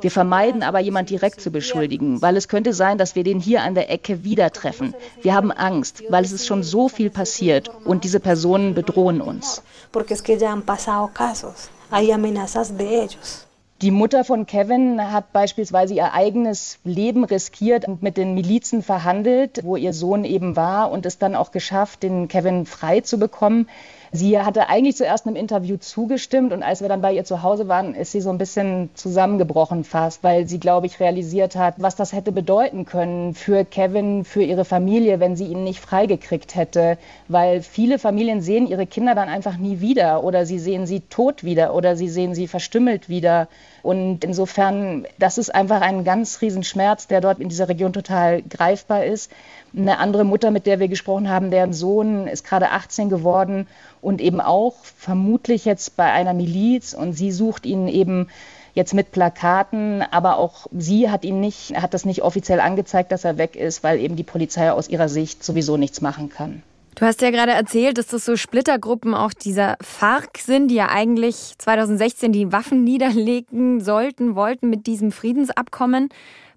Wir 0.00 0.12
vermeiden 0.12 0.62
aber, 0.62 0.78
jemand 0.78 1.10
direkt 1.10 1.40
zu 1.40 1.50
beschuldigen, 1.50 2.22
weil 2.22 2.36
es 2.36 2.46
könnte 2.46 2.72
sein, 2.72 2.96
dass 2.96 3.16
wir 3.16 3.24
den 3.24 3.40
hier 3.40 3.64
an 3.64 3.74
der 3.74 3.90
Ecke 3.90 4.22
wieder 4.22 4.52
treffen. 4.52 4.94
Wir 5.20 5.34
haben 5.34 5.50
Angst, 5.50 6.04
weil 6.10 6.24
es 6.24 6.30
ist 6.30 6.46
schon 6.46 6.62
so 6.62 6.88
viel 6.88 7.10
passiert 7.10 7.72
und 7.84 8.04
diese 8.04 8.20
Personen 8.20 8.72
bedrohen 8.74 9.20
uns. 9.20 9.64
Porque 9.90 10.14
es 10.14 10.22
que 10.22 10.38
ya 10.38 10.52
han 10.52 10.62
pasado 10.62 11.10
casos, 11.12 11.70
hay 11.90 12.12
amenazas 12.12 12.76
de 12.76 13.00
ellos. 13.00 13.48
Die 13.82 13.90
Mutter 13.90 14.22
von 14.22 14.46
Kevin 14.46 15.10
hat 15.10 15.32
beispielsweise 15.32 15.94
ihr 15.94 16.12
eigenes 16.12 16.78
Leben 16.84 17.24
riskiert 17.24 17.88
und 17.88 18.00
mit 18.00 18.16
den 18.16 18.32
Milizen 18.32 18.80
verhandelt, 18.80 19.64
wo 19.64 19.74
ihr 19.74 19.92
Sohn 19.92 20.24
eben 20.24 20.54
war 20.54 20.92
und 20.92 21.04
es 21.04 21.18
dann 21.18 21.34
auch 21.34 21.50
geschafft, 21.50 22.04
den 22.04 22.28
Kevin 22.28 22.64
frei 22.64 23.00
zu 23.00 23.18
bekommen. 23.18 23.68
Sie 24.14 24.38
hatte 24.38 24.68
eigentlich 24.68 24.96
zuerst 24.96 25.26
einem 25.26 25.36
Interview 25.36 25.78
zugestimmt 25.78 26.52
und 26.52 26.62
als 26.62 26.82
wir 26.82 26.88
dann 26.90 27.00
bei 27.00 27.14
ihr 27.14 27.24
zu 27.24 27.42
Hause 27.42 27.66
waren, 27.66 27.94
ist 27.94 28.12
sie 28.12 28.20
so 28.20 28.28
ein 28.28 28.36
bisschen 28.36 28.90
zusammengebrochen 28.92 29.84
fast, 29.84 30.22
weil 30.22 30.46
sie, 30.46 30.60
glaube 30.60 30.86
ich, 30.86 31.00
realisiert 31.00 31.56
hat, 31.56 31.76
was 31.78 31.96
das 31.96 32.12
hätte 32.12 32.30
bedeuten 32.30 32.84
können 32.84 33.32
für 33.32 33.64
Kevin, 33.64 34.26
für 34.26 34.42
ihre 34.42 34.66
Familie, 34.66 35.18
wenn 35.18 35.34
sie 35.34 35.46
ihn 35.46 35.64
nicht 35.64 35.80
freigekriegt 35.80 36.54
hätte. 36.56 36.98
Weil 37.28 37.62
viele 37.62 37.98
Familien 37.98 38.42
sehen 38.42 38.66
ihre 38.66 38.86
Kinder 38.86 39.14
dann 39.14 39.30
einfach 39.30 39.56
nie 39.56 39.80
wieder 39.80 40.22
oder 40.24 40.44
sie 40.44 40.58
sehen 40.58 40.84
sie 40.86 41.00
tot 41.00 41.42
wieder 41.42 41.74
oder 41.74 41.96
sie 41.96 42.10
sehen 42.10 42.34
sie 42.34 42.48
verstümmelt 42.48 43.08
wieder. 43.08 43.48
Und 43.82 44.24
insofern, 44.24 45.06
das 45.18 45.38
ist 45.38 45.54
einfach 45.54 45.80
ein 45.80 46.04
ganz 46.04 46.42
Riesenschmerz, 46.42 47.06
der 47.06 47.22
dort 47.22 47.40
in 47.40 47.48
dieser 47.48 47.70
Region 47.70 47.94
total 47.94 48.42
greifbar 48.42 49.06
ist. 49.06 49.32
Eine 49.74 49.98
andere 49.98 50.24
Mutter, 50.24 50.50
mit 50.50 50.66
der 50.66 50.80
wir 50.80 50.88
gesprochen 50.88 51.30
haben, 51.30 51.50
deren 51.50 51.72
Sohn 51.72 52.26
ist 52.26 52.44
gerade 52.44 52.70
18 52.70 53.08
geworden 53.08 53.66
und 54.02 54.20
eben 54.20 54.40
auch 54.40 54.74
vermutlich 54.96 55.64
jetzt 55.64 55.96
bei 55.96 56.12
einer 56.12 56.34
Miliz 56.34 56.92
und 56.92 57.14
sie 57.14 57.32
sucht 57.32 57.64
ihn 57.64 57.88
eben 57.88 58.28
jetzt 58.74 58.94
mit 58.94 59.12
Plakaten, 59.12 60.02
aber 60.02 60.38
auch 60.38 60.66
sie 60.72 61.10
hat 61.10 61.24
ihn 61.24 61.40
nicht, 61.40 61.74
hat 61.80 61.94
das 61.94 62.04
nicht 62.04 62.22
offiziell 62.22 62.60
angezeigt, 62.60 63.12
dass 63.12 63.24
er 63.24 63.38
weg 63.38 63.56
ist, 63.56 63.82
weil 63.82 63.98
eben 63.98 64.16
die 64.16 64.22
Polizei 64.22 64.70
aus 64.72 64.88
ihrer 64.88 65.08
Sicht 65.08 65.44
sowieso 65.44 65.76
nichts 65.76 66.00
machen 66.00 66.28
kann. 66.28 66.62
Du 66.94 67.06
hast 67.06 67.22
ja 67.22 67.30
gerade 67.30 67.52
erzählt, 67.52 67.96
dass 67.96 68.08
das 68.08 68.26
so 68.26 68.36
Splittergruppen 68.36 69.14
auch 69.14 69.32
dieser 69.32 69.76
FARC 69.80 70.38
sind, 70.38 70.68
die 70.68 70.74
ja 70.74 70.90
eigentlich 70.90 71.54
2016 71.56 72.32
die 72.32 72.52
Waffen 72.52 72.84
niederlegen 72.84 73.80
sollten, 73.80 74.36
wollten 74.36 74.68
mit 74.68 74.86
diesem 74.86 75.10
Friedensabkommen. 75.10 76.10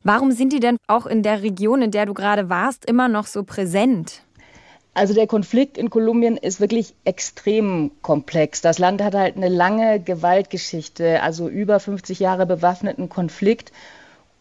Warum 0.06 0.32
sind 0.32 0.54
die 0.54 0.60
denn 0.60 0.78
auch 0.86 1.08
in 1.08 1.24
der 1.24 1.42
Region, 1.42 1.82
in 1.82 1.90
der 1.90 2.06
du 2.06 2.14
gerade 2.14 2.48
warst, 2.48 2.86
immer 2.86 3.08
noch 3.08 3.26
so 3.26 3.44
präsent? 3.44 4.22
Also 4.94 5.16
der 5.16 5.26
Konflikt 5.26 5.80
in 5.80 5.90
Kolumbien 5.90 6.38
ist 6.38 6.60
wirklich 6.60 6.94
extrem 7.06 7.90
komplex. 8.04 8.62
Das 8.62 8.78
Land 8.78 9.02
hat 9.02 9.16
halt 9.16 9.36
eine 9.36 9.50
lange 9.50 10.00
Gewaltgeschichte, 10.00 11.24
also 11.24 11.50
über 11.50 11.80
50 11.80 12.20
Jahre 12.20 12.46
bewaffneten 12.46 13.10
Konflikt 13.10 13.72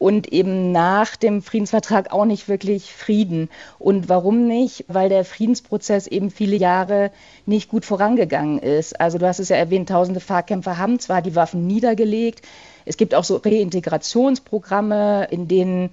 und 0.05 0.31
eben 0.35 0.71
nach 0.71 1.17
dem 1.17 1.41
Friedensvertrag 1.41 2.13
auch 2.13 2.27
nicht 2.27 2.47
wirklich 2.47 2.93
Frieden. 2.93 3.49
Und 3.79 4.11
warum 4.11 4.47
nicht? 4.47 4.85
Weil 4.87 5.09
der 5.09 5.25
Friedensprozess 5.25 6.07
eben 6.07 6.31
viele 6.31 6.57
Jahre 6.57 7.11
nicht 7.47 7.71
gut 7.71 7.87
vorangegangen 7.87 8.59
ist. 8.59 9.01
Also 9.01 9.17
du 9.17 9.27
hast 9.27 9.39
es 9.39 9.49
ja 9.49 9.57
erwähnt, 9.57 9.89
tausende 9.89 10.21
Fahrkämpfer 10.21 10.77
haben 10.77 10.99
zwar 10.99 11.23
die 11.23 11.35
Waffen 11.35 11.67
niedergelegt, 11.67 12.43
es 12.85 12.99
gibt 12.99 13.15
auch 13.15 13.25
so 13.25 13.37
Reintegrationsprogramme, 13.37 15.29
in 15.31 15.49
denen 15.49 15.91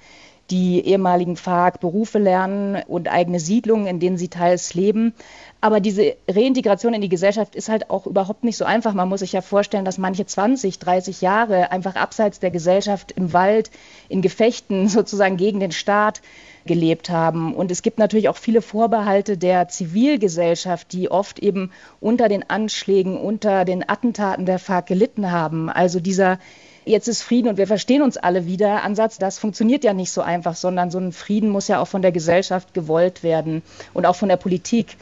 die 0.52 0.86
ehemaligen 0.86 1.38
FARC 1.38 1.80
Berufe 1.80 2.20
lernen 2.20 2.84
und 2.88 3.12
eigene 3.12 3.40
Siedlungen, 3.40 3.88
in 3.88 4.00
denen 4.00 4.18
sie 4.18 4.28
teils 4.28 4.74
leben. 4.74 5.14
Aber 5.62 5.80
diese 5.80 6.16
Reintegration 6.30 6.94
in 6.94 7.02
die 7.02 7.10
Gesellschaft 7.10 7.56
ist 7.56 7.70
halt 7.70 7.90
auch 7.90 8.06
überhaupt 8.06 8.44
nicht 8.44 8.58
so 8.58 8.66
einfach. 8.66 8.94
Man 8.94 9.10
muss 9.10 9.22
sich 9.22 9.32
ja 9.32 9.42
vorstellen, 9.42 9.86
dass 9.86 9.98
manche 9.98 10.26
20, 10.26 10.80
30 10.80 11.22
Jahre 11.22 11.72
einfach 11.72 11.96
abseits 11.96 12.40
der 12.40 12.52
Gesellschaft 12.52 13.12
im 13.14 13.32
Wald, 13.32 13.72
in 14.10 14.22
Gefechten 14.22 14.88
sozusagen 14.90 15.38
gegen 15.38 15.60
den 15.60 15.72
Staat 15.72 16.22
gelebt 16.66 17.10
haben. 17.10 17.56
Und 17.56 17.72
es 17.72 17.82
gibt 17.82 17.98
natürlich 17.98 18.30
auch 18.30 18.38
viele 18.38 18.62
Vorbehalte 18.62 19.38
der 19.38 19.68
Zivilgesellschaft, 19.68 20.92
die 20.92 21.10
oft 21.10 21.40
eben 21.40 21.72
unter 22.00 22.28
den 22.28 22.48
Anschlägen, 22.50 23.18
unter 23.18 23.66
den 23.66 23.88
Attentaten 23.88 24.46
der 24.46 24.60
FARC 24.60 24.86
gelitten 24.86 25.32
haben. 25.32 25.70
Also 25.70 26.00
dieser 26.00 26.40
jetzt 26.86 27.08
ist 27.08 27.22
Frieden 27.22 27.50
und 27.50 27.58
wir 27.58 27.68
verstehen 27.68 28.02
uns 28.02 28.18
alle 28.18 28.46
wieder. 28.46 28.84
Ansatz, 28.84 29.18
das 29.18 29.40
funktioniert 29.40 29.84
ja 29.84 29.94
nicht 29.94 30.12
so 30.12 30.22
einfach, 30.22 30.56
sondern 30.56 30.92
so 30.92 31.00
ein 31.00 31.12
Frieden 31.12 31.50
muss 31.50 31.68
ja 31.68 31.82
auch 31.82 31.88
von 31.88 32.02
der 32.02 32.12
Gesellschaft 32.12 32.74
gewollt 32.74 33.24
werden 33.24 33.62
und 33.94 34.06
auch 34.06 34.16
von 34.16 34.30
der 34.30 34.38
Politik. 34.38 34.98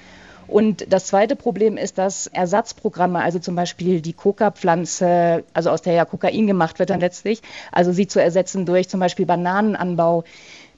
Und 0.50 0.92
das 0.92 1.06
zweite 1.06 1.36
Problem 1.36 1.78
ist, 1.78 2.00
dass 2.00 2.26
Ersatzprogramme, 2.26 3.22
also 3.22 3.38
zum 3.38 3.56
Beispiel 3.56 4.02
die 4.02 4.14
Coca-Pflanze, 4.14 5.44
also 5.54 5.70
aus 5.70 5.84
der 5.84 5.94
ja 5.94 6.06
Kokain 6.06 6.48
gemacht 6.48 6.80
wird 6.80 6.90
dann 6.90 7.00
letztlich, 7.00 7.42
also 7.72 7.92
sie 7.92 8.08
zu 8.08 8.20
ersetzen 8.20 8.66
durch 8.66 8.90
zum 8.90 9.00
Beispiel 9.00 9.28
Bananenanbau, 9.28 10.24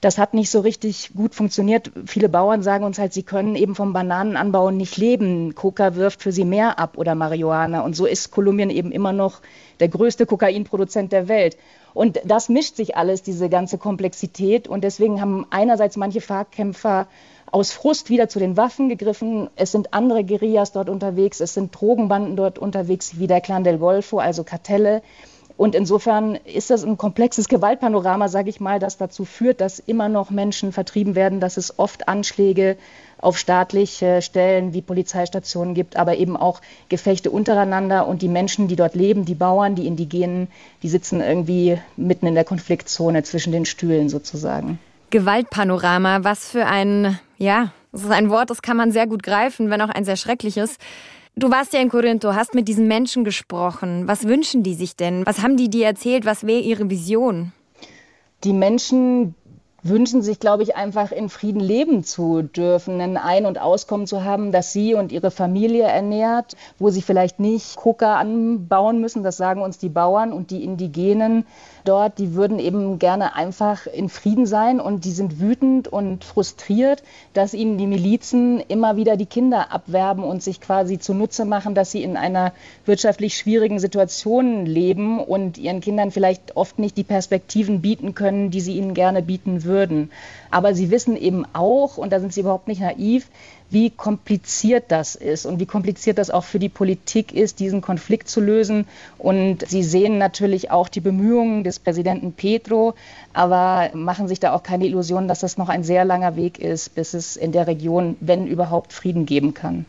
das 0.01 0.17
hat 0.17 0.33
nicht 0.33 0.49
so 0.49 0.61
richtig 0.61 1.11
gut 1.15 1.35
funktioniert. 1.35 1.91
Viele 2.07 2.27
Bauern 2.27 2.63
sagen 2.63 2.83
uns 2.83 2.97
halt, 2.97 3.13
sie 3.13 3.21
können 3.21 3.55
eben 3.55 3.75
vom 3.75 3.93
Bananenanbau 3.93 4.71
nicht 4.71 4.97
leben. 4.97 5.53
Coca 5.53 5.95
wirft 5.95 6.23
für 6.23 6.31
sie 6.31 6.43
mehr 6.43 6.79
ab 6.79 6.97
oder 6.97 7.13
Marihuana. 7.13 7.81
Und 7.81 7.95
so 7.95 8.07
ist 8.07 8.31
Kolumbien 8.31 8.71
eben 8.71 8.91
immer 8.91 9.13
noch 9.13 9.41
der 9.81 9.89
größte 9.89 10.25
Kokainproduzent 10.25 11.11
der 11.11 11.27
Welt. 11.27 11.57
Und 11.93 12.21
das 12.23 12.47
mischt 12.47 12.77
sich 12.77 12.95
alles, 12.95 13.21
diese 13.21 13.49
ganze 13.49 13.77
Komplexität. 13.77 14.67
Und 14.69 14.83
deswegen 14.83 15.19
haben 15.19 15.45
einerseits 15.49 15.97
manche 15.97 16.21
Fahrkämpfer 16.21 17.07
aus 17.51 17.73
Frust 17.73 18.09
wieder 18.09 18.29
zu 18.29 18.39
den 18.39 18.55
Waffen 18.55 18.87
gegriffen. 18.87 19.49
Es 19.57 19.73
sind 19.73 19.93
andere 19.93 20.23
Guerillas 20.23 20.71
dort 20.71 20.89
unterwegs, 20.89 21.41
es 21.41 21.53
sind 21.53 21.75
Drogenbanden 21.77 22.37
dort 22.37 22.57
unterwegs, 22.57 23.19
wie 23.19 23.27
der 23.27 23.41
Clan 23.41 23.65
del 23.65 23.77
Golfo, 23.77 24.19
also 24.19 24.45
Kartelle. 24.45 25.01
Und 25.57 25.75
insofern 25.75 26.35
ist 26.35 26.69
das 26.69 26.83
ein 26.83 26.97
komplexes 26.97 27.47
Gewaltpanorama, 27.47 28.29
sage 28.29 28.49
ich 28.49 28.59
mal, 28.59 28.79
das 28.79 28.97
dazu 28.97 29.25
führt, 29.25 29.61
dass 29.61 29.79
immer 29.79 30.09
noch 30.09 30.31
Menschen 30.31 30.71
vertrieben 30.71 31.13
werden, 31.13 31.39
dass 31.39 31.57
es 31.57 31.77
oft 31.77 32.07
Anschläge 32.07 32.77
auf 33.21 33.37
staatliche 33.37 34.21
Stellen 34.21 34.73
wie 34.73 34.81
Polizeistationen 34.81 35.73
gibt, 35.73 35.95
aber 35.95 36.17
eben 36.17 36.35
auch 36.35 36.61
Gefechte 36.89 37.31
untereinander 37.31 38.07
und 38.07 38.21
die 38.21 38.27
Menschen, 38.27 38.67
die 38.67 38.75
dort 38.75 38.95
leben, 38.95 39.25
die 39.25 39.35
Bauern, 39.35 39.75
die 39.75 39.87
Indigenen, 39.87 40.47
die 40.83 40.89
sitzen 40.89 41.21
irgendwie 41.21 41.77
mitten 41.95 42.27
in 42.27 42.35
der 42.35 42.43
Konfliktzone 42.43 43.23
zwischen 43.23 43.51
den 43.51 43.65
Stühlen 43.65 44.09
sozusagen. 44.09 44.79
Gewaltpanorama, 45.11 46.23
was 46.23 46.49
für 46.49 46.65
ein, 46.65 47.19
ja, 47.37 47.71
das 47.91 48.03
ist 48.03 48.11
ein 48.11 48.29
Wort, 48.29 48.49
das 48.49 48.61
kann 48.61 48.77
man 48.77 48.91
sehr 48.91 49.07
gut 49.07 49.23
greifen, 49.23 49.69
wenn 49.69 49.81
auch 49.81 49.89
ein 49.89 50.05
sehr 50.05 50.15
schreckliches. 50.15 50.77
Du 51.35 51.49
warst 51.49 51.73
ja 51.73 51.79
in 51.79 51.89
Korintho, 51.89 52.33
hast 52.33 52.55
mit 52.55 52.67
diesen 52.67 52.87
Menschen 52.87 53.23
gesprochen. 53.23 54.07
Was 54.07 54.27
wünschen 54.27 54.63
die 54.63 54.73
sich 54.73 54.95
denn? 54.95 55.25
Was 55.25 55.41
haben 55.41 55.57
die 55.57 55.69
dir 55.69 55.85
erzählt? 55.85 56.25
Was 56.25 56.45
wäre 56.45 56.59
ihre 56.59 56.89
Vision? 56.89 57.53
Die 58.43 58.53
Menschen 58.53 59.35
wünschen 59.83 60.21
sich, 60.21 60.39
glaube 60.39 60.63
ich, 60.63 60.75
einfach 60.75 61.11
in 61.11 61.29
Frieden 61.29 61.59
leben 61.59 62.03
zu 62.03 62.43
dürfen, 62.43 63.01
ein 63.01 63.17
Ein- 63.17 63.45
und 63.45 63.59
Auskommen 63.59 64.05
zu 64.05 64.23
haben, 64.23 64.51
das 64.51 64.73
sie 64.73 64.93
und 64.93 65.11
ihre 65.11 65.31
Familie 65.31 65.83
ernährt, 65.83 66.55
wo 66.77 66.89
sie 66.89 67.01
vielleicht 67.01 67.39
nicht 67.39 67.75
Coca 67.75 68.17
anbauen 68.17 69.01
müssen, 69.01 69.23
das 69.23 69.37
sagen 69.37 69.61
uns 69.61 69.77
die 69.77 69.89
Bauern 69.89 70.33
und 70.33 70.51
die 70.51 70.63
Indigenen, 70.63 71.45
dort, 71.85 72.17
die 72.17 72.33
würden 72.33 72.59
eben 72.59 72.99
gerne 72.99 73.35
einfach 73.35 73.87
in 73.87 74.09
Frieden 74.09 74.45
sein 74.45 74.79
und 74.79 75.05
die 75.05 75.11
sind 75.11 75.39
wütend 75.39 75.87
und 75.87 76.23
frustriert, 76.23 77.03
dass 77.33 77.53
ihnen 77.53 77.77
die 77.77 77.87
Milizen 77.87 78.59
immer 78.59 78.95
wieder 78.95 79.17
die 79.17 79.25
Kinder 79.25 79.71
abwerben 79.71 80.23
und 80.23 80.43
sich 80.43 80.61
quasi 80.61 80.99
zunutze 80.99 81.45
machen, 81.45 81.75
dass 81.75 81.91
sie 81.91 82.03
in 82.03 82.17
einer 82.17 82.53
wirtschaftlich 82.85 83.37
schwierigen 83.37 83.79
Situation 83.79 84.65
leben 84.65 85.19
und 85.19 85.57
ihren 85.57 85.81
Kindern 85.81 86.11
vielleicht 86.11 86.55
oft 86.55 86.79
nicht 86.79 86.97
die 86.97 87.03
Perspektiven 87.03 87.81
bieten 87.81 88.15
können, 88.15 88.51
die 88.51 88.61
sie 88.61 88.77
ihnen 88.77 88.93
gerne 88.93 89.21
bieten 89.21 89.63
würden. 89.63 90.11
Aber 90.51 90.75
sie 90.75 90.91
wissen 90.91 91.15
eben 91.15 91.45
auch, 91.53 91.97
und 91.97 92.11
da 92.11 92.19
sind 92.19 92.33
sie 92.33 92.41
überhaupt 92.41 92.67
nicht 92.67 92.81
naiv, 92.81 93.27
wie 93.69 93.89
kompliziert 93.89 94.85
das 94.89 95.15
ist 95.15 95.45
und 95.45 95.59
wie 95.59 95.65
kompliziert 95.65 96.17
das 96.17 96.29
auch 96.29 96.43
für 96.43 96.59
die 96.59 96.69
Politik 96.69 97.33
ist, 97.33 97.59
diesen 97.61 97.81
Konflikt 97.81 98.27
zu 98.27 98.41
lösen. 98.41 98.85
Und 99.17 99.67
Sie 99.67 99.81
sehen 99.81 100.17
natürlich 100.17 100.69
auch 100.71 100.89
die 100.89 100.99
Bemühungen 100.99 101.63
des 101.63 101.79
Präsidenten 101.79 102.33
Petro, 102.33 102.93
aber 103.33 103.89
machen 103.93 104.27
sich 104.27 104.41
da 104.41 104.53
auch 104.53 104.61
keine 104.61 104.85
Illusionen, 104.85 105.29
dass 105.29 105.39
das 105.39 105.57
noch 105.57 105.69
ein 105.69 105.85
sehr 105.85 106.03
langer 106.03 106.35
Weg 106.35 106.59
ist, 106.59 106.95
bis 106.95 107.13
es 107.13 107.37
in 107.37 107.53
der 107.53 107.67
Region, 107.67 108.17
wenn 108.19 108.45
überhaupt, 108.45 108.91
Frieden 108.91 109.25
geben 109.25 109.53
kann. 109.53 109.85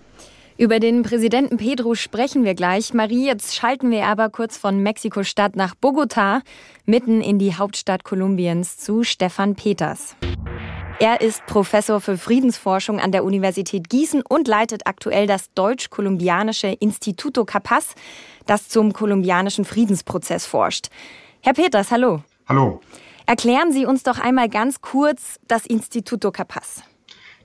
Über 0.59 0.80
den 0.80 1.02
Präsidenten 1.02 1.56
Pedro 1.56 1.94
sprechen 1.94 2.44
wir 2.44 2.54
gleich. 2.54 2.92
Marie, 2.92 3.26
jetzt 3.26 3.54
schalten 3.54 3.90
wir 3.90 4.06
aber 4.06 4.28
kurz 4.28 4.56
von 4.56 4.82
Mexiko-Stadt 4.82 5.56
nach 5.56 5.75
Bogotá, 5.75 6.40
mitten 6.85 7.21
in 7.21 7.38
die 7.38 7.54
Hauptstadt 7.54 8.04
Kolumbiens, 8.04 8.76
zu 8.76 9.02
Stefan 9.02 9.54
Peters. 9.54 10.14
Er 11.00 11.21
ist 11.21 11.44
Professor 11.47 12.00
für 12.00 12.16
Friedensforschung 12.16 13.00
an 13.00 13.11
der 13.12 13.25
Universität 13.25 13.88
Gießen 13.88 14.23
und 14.23 14.47
leitet 14.47 14.87
aktuell 14.87 15.26
das 15.26 15.52
deutsch-kolumbianische 15.54 16.68
Instituto 16.68 17.44
Capaz, 17.44 17.94
das 18.47 18.68
zum 18.68 18.92
kolumbianischen 18.92 19.64
Friedensprozess 19.64 20.47
forscht. 20.47 20.88
Herr 21.40 21.54
Peters, 21.54 21.90
hallo. 21.90 22.23
Hallo. 22.47 22.80
Erklären 23.26 23.73
Sie 23.73 23.87
uns 23.87 24.02
doch 24.02 24.18
einmal 24.18 24.49
ganz 24.49 24.80
kurz 24.80 25.40
das 25.49 25.66
Instituto 25.66 26.30
Capaz. 26.30 26.82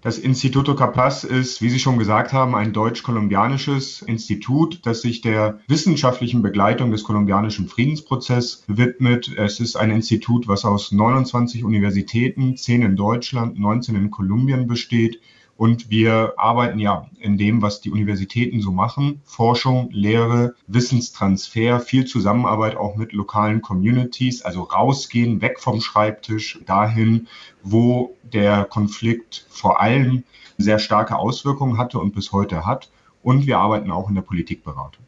Das 0.08 0.20
Instituto 0.20 0.74
Capaz 0.74 1.26
ist, 1.26 1.62
wie 1.62 1.68
Sie 1.68 1.80
schon 1.80 1.98
gesagt 1.98 2.32
haben, 2.32 2.56
ein 2.56 2.72
deutsch-kolumbianisches 2.72 4.04
Institut, 4.04 4.80
das 4.86 5.02
sich 5.02 5.20
der 5.20 5.60
wissenschaftlichen 5.68 6.42
Begleitung 6.42 6.92
des 6.92 7.04
kolumbianischen 7.04 7.68
Friedensprozesses 7.68 8.64
widmet. 8.68 9.28
Es 9.36 9.60
ist 9.60 9.76
ein 9.76 9.92
Institut, 9.92 10.48
was 10.48 10.64
aus 10.64 10.94
29 10.94 11.66
Universitäten, 11.66 12.56
10 12.56 12.84
in 12.84 12.96
Deutschland, 12.96 13.60
19 13.60 13.98
in 13.98 14.10
Kolumbien 14.10 14.66
besteht 14.66 15.20
und 15.58 15.90
wir 15.90 16.34
arbeiten 16.38 16.80
ja 16.80 17.10
in 17.20 17.38
dem, 17.38 17.62
was 17.62 17.82
die 17.82 17.90
Universitäten 17.90 18.62
so 18.62 18.72
machen. 18.72 19.22
Forschung, 19.26 19.90
Lehre, 19.92 20.56
Wissenstransfer, 20.68 21.80
viel 21.80 22.06
Zusammenarbeit 22.06 22.78
auch 22.78 22.96
mit 22.96 23.12
lokalen 23.12 23.62
Communities, 23.62 24.44
also 24.44 24.62
rausgehen, 24.62 25.42
weg 25.42 25.60
vom 25.60 25.82
Schreibtisch, 25.82 26.60
dahin, 26.66 27.28
wo 27.64 28.16
der 28.22 28.66
Konflikt 28.66 29.48
vor 29.50 29.82
allem 29.82 30.24
sehr 30.60 30.80
starke 30.80 31.18
Auswirkungen 31.18 31.78
hatte 31.78 32.00
und 32.00 32.14
bis 32.14 32.32
heute 32.32 32.66
hat. 32.66 32.90
Und 33.24 33.48
wir 33.48 33.58
arbeiten 33.58 33.92
auch 33.92 34.10
in 34.10 34.16
der 34.16 34.22
Politikberatung. 34.22 35.04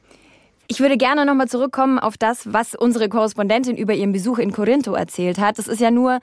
Ich 0.67 0.79
würde 0.79 0.97
gerne 0.97 1.25
nochmal 1.25 1.47
zurückkommen 1.47 1.99
auf 1.99 2.17
das, 2.17 2.53
was 2.53 2.75
unsere 2.75 3.07
Korrespondentin 3.09 3.77
über 3.77 3.93
ihren 3.93 4.11
Besuch 4.11 4.39
in 4.39 4.51
Corinto 4.51 4.93
erzählt 4.93 5.39
hat. 5.39 5.57
Das 5.57 5.67
ist 5.67 5.79
ja 5.79 5.89
nur 5.89 6.19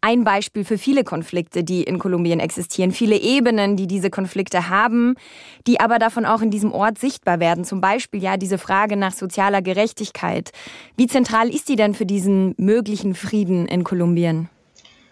ein 0.00 0.24
Beispiel 0.24 0.64
für 0.64 0.78
viele 0.78 1.04
Konflikte, 1.04 1.64
die 1.64 1.82
in 1.82 1.98
Kolumbien 1.98 2.40
existieren, 2.40 2.92
viele 2.92 3.16
Ebenen, 3.16 3.76
die 3.76 3.86
diese 3.86 4.10
Konflikte 4.10 4.68
haben, 4.68 5.14
die 5.66 5.80
aber 5.80 5.98
davon 5.98 6.24
auch 6.24 6.42
in 6.42 6.50
diesem 6.50 6.72
Ort 6.72 6.98
sichtbar 6.98 7.40
werden. 7.40 7.64
Zum 7.64 7.80
Beispiel 7.80 8.22
ja 8.22 8.36
diese 8.36 8.58
Frage 8.58 8.96
nach 8.96 9.12
sozialer 9.12 9.62
Gerechtigkeit. 9.62 10.52
Wie 10.96 11.06
zentral 11.06 11.48
ist 11.48 11.68
die 11.68 11.76
denn 11.76 11.94
für 11.94 12.06
diesen 12.06 12.54
möglichen 12.58 13.14
Frieden 13.14 13.66
in 13.66 13.84
Kolumbien? 13.84 14.48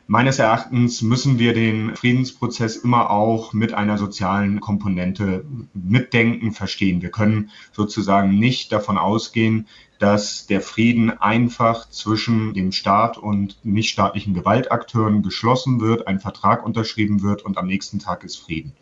Meines 0.06 0.38
Erachtens 0.38 1.00
müssen 1.00 1.38
wir 1.38 1.54
den 1.54 1.96
Friedensprozess 1.96 2.76
immer 2.76 3.10
auch 3.10 3.54
mit 3.54 3.72
einer 3.72 3.96
sozialen 3.96 4.60
Komponente 4.60 5.46
mitdenken, 5.72 6.52
verstehen. 6.52 7.00
Wir 7.00 7.10
können 7.10 7.50
sozusagen 7.72 8.38
nicht 8.38 8.70
davon 8.70 8.98
ausgehen, 8.98 9.66
dass 9.98 10.46
der 10.46 10.60
Frieden 10.60 11.10
einfach 11.10 11.88
zwischen 11.88 12.52
dem 12.54 12.72
Staat 12.72 13.16
und 13.16 13.58
nichtstaatlichen 13.64 14.34
Gewaltakteuren 14.34 15.22
geschlossen 15.22 15.80
wird, 15.80 16.06
ein 16.06 16.20
Vertrag 16.20 16.64
unterschrieben 16.64 17.22
wird 17.22 17.42
und 17.42 17.58
am 17.58 17.66
nächsten 17.66 17.98
Tag 17.98 18.24
ist 18.24 18.36
Frieden. 18.36 18.72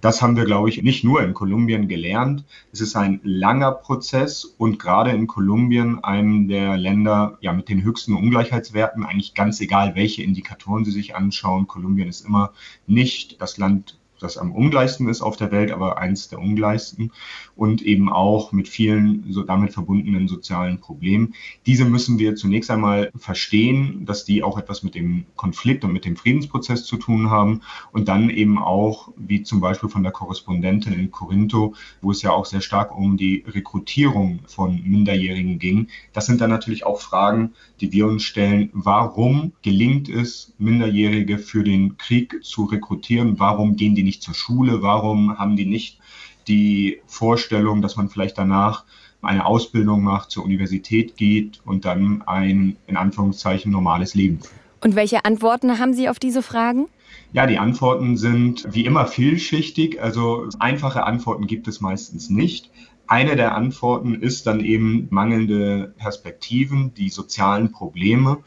Das 0.00 0.20
haben 0.20 0.36
wir, 0.36 0.44
glaube 0.44 0.68
ich, 0.68 0.82
nicht 0.82 1.04
nur 1.04 1.22
in 1.22 1.34
Kolumbien 1.34 1.88
gelernt. 1.88 2.44
Es 2.72 2.80
ist 2.80 2.96
ein 2.96 3.20
langer 3.22 3.72
Prozess 3.72 4.44
und 4.44 4.78
gerade 4.78 5.10
in 5.10 5.26
Kolumbien, 5.26 6.02
einem 6.02 6.48
der 6.48 6.76
Länder 6.76 7.38
ja, 7.40 7.52
mit 7.52 7.68
den 7.68 7.82
höchsten 7.82 8.14
Ungleichheitswerten, 8.14 9.04
eigentlich 9.04 9.34
ganz 9.34 9.60
egal, 9.60 9.94
welche 9.94 10.22
Indikatoren 10.22 10.84
Sie 10.84 10.90
sich 10.90 11.14
anschauen, 11.14 11.66
Kolumbien 11.66 12.08
ist 12.08 12.24
immer 12.24 12.52
nicht 12.86 13.40
das 13.40 13.56
Land 13.58 13.98
das 14.24 14.38
am 14.38 14.52
ungleichsten 14.52 15.08
ist 15.08 15.22
auf 15.22 15.36
der 15.36 15.52
Welt, 15.52 15.70
aber 15.70 15.98
eins 15.98 16.28
der 16.28 16.40
ungleichsten 16.40 17.12
und 17.56 17.82
eben 17.82 18.10
auch 18.10 18.52
mit 18.52 18.68
vielen 18.68 19.24
so 19.30 19.42
damit 19.42 19.72
verbundenen 19.72 20.26
sozialen 20.28 20.80
Problemen. 20.80 21.34
Diese 21.66 21.84
müssen 21.84 22.18
wir 22.18 22.34
zunächst 22.34 22.70
einmal 22.70 23.10
verstehen, 23.16 24.04
dass 24.06 24.24
die 24.24 24.42
auch 24.42 24.58
etwas 24.58 24.82
mit 24.82 24.94
dem 24.94 25.24
Konflikt 25.36 25.84
und 25.84 25.92
mit 25.92 26.04
dem 26.04 26.16
Friedensprozess 26.16 26.84
zu 26.84 26.96
tun 26.96 27.30
haben 27.30 27.60
und 27.92 28.08
dann 28.08 28.30
eben 28.30 28.58
auch, 28.58 29.12
wie 29.16 29.42
zum 29.42 29.60
Beispiel 29.60 29.88
von 29.88 30.02
der 30.02 30.12
Korrespondentin 30.12 30.94
in 30.94 31.10
Corinto, 31.10 31.74
wo 32.00 32.10
es 32.10 32.22
ja 32.22 32.32
auch 32.32 32.46
sehr 32.46 32.60
stark 32.60 32.96
um 32.96 33.16
die 33.16 33.44
Rekrutierung 33.46 34.40
von 34.46 34.82
Minderjährigen 34.82 35.58
ging. 35.58 35.88
Das 36.12 36.26
sind 36.26 36.40
dann 36.40 36.50
natürlich 36.50 36.86
auch 36.86 37.00
Fragen, 37.00 37.52
die 37.80 37.92
wir 37.92 38.06
uns 38.06 38.22
stellen. 38.22 38.70
Warum 38.72 39.52
gelingt 39.62 40.08
es, 40.08 40.52
Minderjährige 40.58 41.38
für 41.38 41.62
den 41.62 41.96
Krieg 41.98 42.42
zu 42.42 42.64
rekrutieren? 42.64 43.38
Warum 43.38 43.76
gehen 43.76 43.94
die 43.94 44.02
nicht 44.14 44.22
zur 44.22 44.34
Schule? 44.34 44.82
Warum 44.82 45.38
haben 45.38 45.56
die 45.56 45.66
nicht 45.66 45.98
die 46.46 47.00
Vorstellung, 47.06 47.82
dass 47.82 47.96
man 47.96 48.08
vielleicht 48.08 48.38
danach 48.38 48.84
eine 49.22 49.44
Ausbildung 49.46 50.02
macht, 50.02 50.30
zur 50.30 50.44
Universität 50.44 51.16
geht 51.16 51.60
und 51.64 51.84
dann 51.84 52.22
ein 52.22 52.76
in 52.86 52.96
Anführungszeichen 52.96 53.72
normales 53.72 54.14
Leben 54.14 54.40
führt? 54.40 54.60
Und 54.80 54.96
welche 54.96 55.24
Antworten 55.24 55.78
haben 55.78 55.94
Sie 55.94 56.08
auf 56.08 56.18
diese 56.18 56.42
Fragen? 56.42 56.86
Ja, 57.32 57.46
die 57.46 57.58
Antworten 57.58 58.16
sind 58.16 58.66
wie 58.70 58.84
immer 58.84 59.06
vielschichtig. 59.06 60.00
Also 60.00 60.48
einfache 60.58 61.04
Antworten 61.04 61.46
gibt 61.46 61.66
es 61.66 61.80
meistens 61.80 62.28
nicht. 62.28 62.70
Eine 63.06 63.34
der 63.34 63.54
Antworten 63.54 64.14
ist 64.14 64.46
dann 64.46 64.60
eben 64.60 65.08
mangelnde 65.10 65.94
Perspektiven, 65.96 66.92
die 66.94 67.08
sozialen 67.08 67.72
Probleme. 67.72 68.38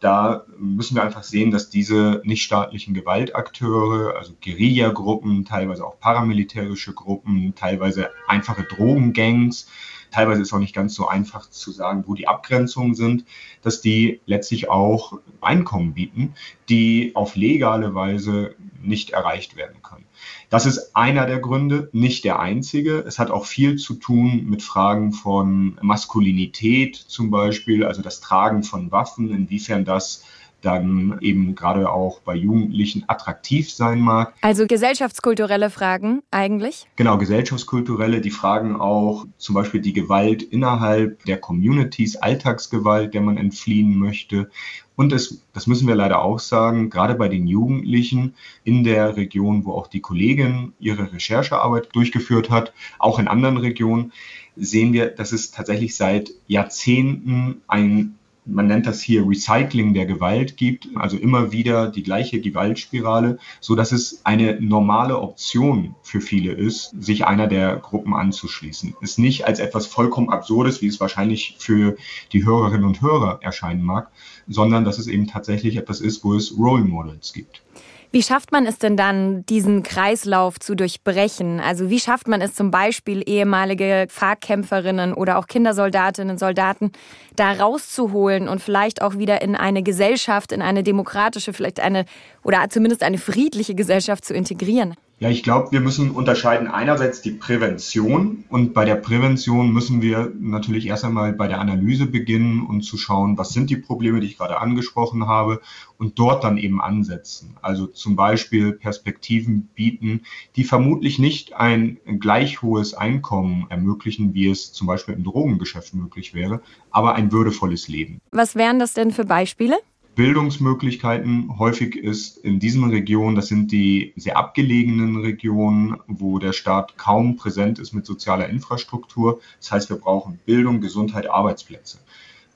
Da 0.00 0.46
müssen 0.56 0.94
wir 0.94 1.02
einfach 1.02 1.22
sehen, 1.22 1.50
dass 1.50 1.68
diese 1.68 2.22
nichtstaatlichen 2.24 2.94
Gewaltakteure, 2.94 4.16
also 4.16 4.32
Guerillagruppen, 4.42 5.44
teilweise 5.44 5.86
auch 5.86 6.00
paramilitärische 6.00 6.94
Gruppen, 6.94 7.54
teilweise 7.54 8.10
einfache 8.26 8.64
Drogengangs, 8.64 9.68
teilweise 10.10 10.42
ist 10.42 10.52
auch 10.52 10.58
nicht 10.58 10.74
ganz 10.74 10.94
so 10.94 11.08
einfach 11.08 11.48
zu 11.48 11.70
sagen, 11.70 12.04
wo 12.06 12.14
die 12.14 12.28
Abgrenzungen 12.28 12.94
sind, 12.94 13.24
dass 13.62 13.80
die 13.80 14.20
letztlich 14.26 14.68
auch 14.68 15.18
Einkommen 15.40 15.94
bieten, 15.94 16.34
die 16.68 17.12
auf 17.14 17.36
legale 17.36 17.94
Weise 17.94 18.54
nicht 18.82 19.10
erreicht 19.10 19.56
werden 19.56 19.82
können. 19.82 20.04
Das 20.48 20.66
ist 20.66 20.96
einer 20.96 21.26
der 21.26 21.38
Gründe, 21.38 21.88
nicht 21.92 22.24
der 22.24 22.40
einzige. 22.40 22.98
Es 22.98 23.18
hat 23.18 23.30
auch 23.30 23.46
viel 23.46 23.76
zu 23.76 23.94
tun 23.94 24.46
mit 24.46 24.62
Fragen 24.62 25.12
von 25.12 25.78
Maskulinität 25.82 26.96
zum 26.96 27.30
Beispiel, 27.30 27.84
also 27.84 28.02
das 28.02 28.20
Tragen 28.20 28.62
von 28.62 28.90
Waffen, 28.90 29.30
inwiefern 29.30 29.84
das 29.84 30.24
dann 30.60 31.18
eben 31.20 31.54
gerade 31.54 31.90
auch 31.90 32.20
bei 32.20 32.34
Jugendlichen 32.34 33.04
attraktiv 33.06 33.70
sein 33.72 34.00
mag. 34.00 34.34
Also 34.40 34.66
gesellschaftskulturelle 34.66 35.70
Fragen 35.70 36.22
eigentlich? 36.30 36.86
Genau, 36.96 37.18
gesellschaftskulturelle, 37.18 38.20
die 38.20 38.30
fragen 38.30 38.76
auch 38.76 39.26
zum 39.38 39.54
Beispiel 39.54 39.80
die 39.80 39.92
Gewalt 39.92 40.42
innerhalb 40.42 41.24
der 41.24 41.38
Communities, 41.38 42.16
Alltagsgewalt, 42.16 43.14
der 43.14 43.20
man 43.20 43.36
entfliehen 43.36 43.96
möchte. 43.98 44.50
Und 44.96 45.14
es, 45.14 45.42
das 45.54 45.66
müssen 45.66 45.88
wir 45.88 45.94
leider 45.94 46.22
auch 46.22 46.38
sagen, 46.38 46.90
gerade 46.90 47.14
bei 47.14 47.28
den 47.28 47.46
Jugendlichen 47.46 48.34
in 48.64 48.84
der 48.84 49.16
Region, 49.16 49.64
wo 49.64 49.72
auch 49.72 49.86
die 49.86 50.02
Kollegin 50.02 50.74
ihre 50.78 51.12
Recherchearbeit 51.12 51.88
durchgeführt 51.94 52.50
hat, 52.50 52.74
auch 52.98 53.18
in 53.18 53.26
anderen 53.26 53.56
Regionen, 53.56 54.12
sehen 54.56 54.92
wir, 54.92 55.06
dass 55.06 55.32
es 55.32 55.50
tatsächlich 55.50 55.96
seit 55.96 56.32
Jahrzehnten 56.46 57.62
ein 57.66 58.18
man 58.44 58.66
nennt 58.66 58.86
das 58.86 59.00
hier 59.00 59.26
Recycling 59.26 59.94
der 59.94 60.06
Gewalt 60.06 60.56
gibt, 60.56 60.88
also 60.94 61.16
immer 61.16 61.52
wieder 61.52 61.88
die 61.88 62.02
gleiche 62.02 62.40
Gewaltspirale, 62.40 63.38
so 63.60 63.74
dass 63.74 63.92
es 63.92 64.24
eine 64.24 64.60
normale 64.60 65.18
Option 65.18 65.94
für 66.02 66.20
viele 66.20 66.52
ist, 66.52 66.94
sich 66.98 67.26
einer 67.26 67.46
der 67.46 67.76
Gruppen 67.76 68.14
anzuschließen. 68.14 68.94
Ist 69.00 69.18
nicht 69.18 69.46
als 69.46 69.58
etwas 69.58 69.86
vollkommen 69.86 70.30
Absurdes, 70.30 70.82
wie 70.82 70.88
es 70.88 71.00
wahrscheinlich 71.00 71.56
für 71.58 71.96
die 72.32 72.44
Hörerinnen 72.44 72.84
und 72.84 73.02
Hörer 73.02 73.38
erscheinen 73.42 73.82
mag, 73.82 74.10
sondern 74.48 74.84
dass 74.84 74.98
es 74.98 75.06
eben 75.06 75.26
tatsächlich 75.26 75.76
etwas 75.76 76.00
ist, 76.00 76.24
wo 76.24 76.34
es 76.34 76.56
Role 76.56 76.84
Models 76.84 77.32
gibt. 77.32 77.62
Wie 78.12 78.24
schafft 78.24 78.50
man 78.50 78.66
es 78.66 78.78
denn 78.78 78.96
dann, 78.96 79.46
diesen 79.46 79.84
Kreislauf 79.84 80.58
zu 80.58 80.74
durchbrechen? 80.74 81.60
Also 81.60 81.90
wie 81.90 82.00
schafft 82.00 82.26
man 82.26 82.40
es 82.40 82.54
zum 82.54 82.72
Beispiel, 82.72 83.22
ehemalige 83.24 84.06
Fahrkämpferinnen 84.08 85.14
oder 85.14 85.38
auch 85.38 85.46
Kindersoldatinnen, 85.46 86.36
Soldaten 86.36 86.90
da 87.36 87.52
rauszuholen 87.52 88.48
und 88.48 88.60
vielleicht 88.60 89.00
auch 89.00 89.16
wieder 89.18 89.42
in 89.42 89.54
eine 89.54 89.84
Gesellschaft, 89.84 90.50
in 90.50 90.60
eine 90.60 90.82
demokratische, 90.82 91.52
vielleicht 91.52 91.78
eine 91.78 92.04
oder 92.42 92.68
zumindest 92.68 93.04
eine 93.04 93.18
friedliche 93.18 93.76
Gesellschaft 93.76 94.24
zu 94.24 94.34
integrieren? 94.34 94.96
Ja, 95.22 95.28
ich 95.28 95.42
glaube, 95.42 95.70
wir 95.70 95.80
müssen 95.80 96.12
unterscheiden 96.12 96.66
einerseits 96.66 97.20
die 97.20 97.32
Prävention 97.32 98.44
und 98.48 98.72
bei 98.72 98.86
der 98.86 98.94
Prävention 98.94 99.70
müssen 99.70 100.00
wir 100.00 100.32
natürlich 100.40 100.86
erst 100.86 101.04
einmal 101.04 101.34
bei 101.34 101.46
der 101.46 101.60
Analyse 101.60 102.06
beginnen 102.06 102.64
und 102.64 102.80
zu 102.80 102.96
schauen, 102.96 103.36
was 103.36 103.50
sind 103.50 103.68
die 103.68 103.76
Probleme, 103.76 104.20
die 104.20 104.28
ich 104.28 104.38
gerade 104.38 104.58
angesprochen 104.58 105.26
habe 105.26 105.60
und 105.98 106.18
dort 106.18 106.42
dann 106.42 106.56
eben 106.56 106.80
ansetzen. 106.80 107.54
Also 107.60 107.86
zum 107.86 108.16
Beispiel 108.16 108.72
Perspektiven 108.72 109.68
bieten, 109.74 110.22
die 110.56 110.64
vermutlich 110.64 111.18
nicht 111.18 111.52
ein 111.52 111.98
gleich 112.18 112.62
hohes 112.62 112.94
Einkommen 112.94 113.66
ermöglichen, 113.68 114.32
wie 114.32 114.48
es 114.48 114.72
zum 114.72 114.86
Beispiel 114.86 115.14
im 115.14 115.24
Drogengeschäft 115.24 115.92
möglich 115.92 116.32
wäre, 116.32 116.62
aber 116.90 117.14
ein 117.14 117.30
würdevolles 117.30 117.88
Leben. 117.88 118.22
Was 118.30 118.56
wären 118.56 118.78
das 118.78 118.94
denn 118.94 119.10
für 119.10 119.26
Beispiele? 119.26 119.76
Bildungsmöglichkeiten. 120.14 121.58
Häufig 121.58 121.96
ist 121.96 122.38
in 122.38 122.58
diesen 122.58 122.90
Regionen, 122.90 123.36
das 123.36 123.48
sind 123.48 123.72
die 123.72 124.12
sehr 124.16 124.36
abgelegenen 124.36 125.20
Regionen, 125.20 125.96
wo 126.06 126.38
der 126.38 126.52
Staat 126.52 126.98
kaum 126.98 127.36
präsent 127.36 127.78
ist 127.78 127.92
mit 127.92 128.06
sozialer 128.06 128.48
Infrastruktur. 128.48 129.40
Das 129.58 129.72
heißt, 129.72 129.90
wir 129.90 129.96
brauchen 129.96 130.38
Bildung, 130.44 130.80
Gesundheit, 130.80 131.30
Arbeitsplätze. 131.30 131.98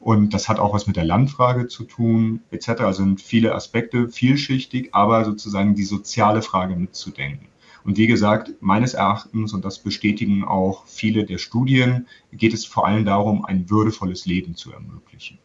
Und 0.00 0.34
das 0.34 0.48
hat 0.50 0.58
auch 0.58 0.74
was 0.74 0.86
mit 0.86 0.96
der 0.96 1.04
Landfrage 1.04 1.66
zu 1.68 1.84
tun, 1.84 2.40
etc. 2.50 2.68
Also 2.80 3.02
sind 3.02 3.22
viele 3.22 3.54
Aspekte 3.54 4.08
vielschichtig, 4.10 4.90
aber 4.92 5.24
sozusagen 5.24 5.74
die 5.74 5.84
soziale 5.84 6.42
Frage 6.42 6.76
mitzudenken. 6.76 7.48
Und 7.84 7.98
wie 7.98 8.06
gesagt, 8.06 8.50
meines 8.60 8.94
Erachtens, 8.94 9.52
und 9.52 9.64
das 9.64 9.78
bestätigen 9.78 10.42
auch 10.44 10.86
viele 10.86 11.24
der 11.24 11.38
Studien, 11.38 12.06
geht 12.32 12.54
es 12.54 12.64
vor 12.64 12.86
allem 12.86 13.04
darum, 13.04 13.44
ein 13.44 13.68
würdevolles 13.70 14.24
Leben 14.24 14.56
zu 14.56 14.72
ermöglichen. 14.72 15.38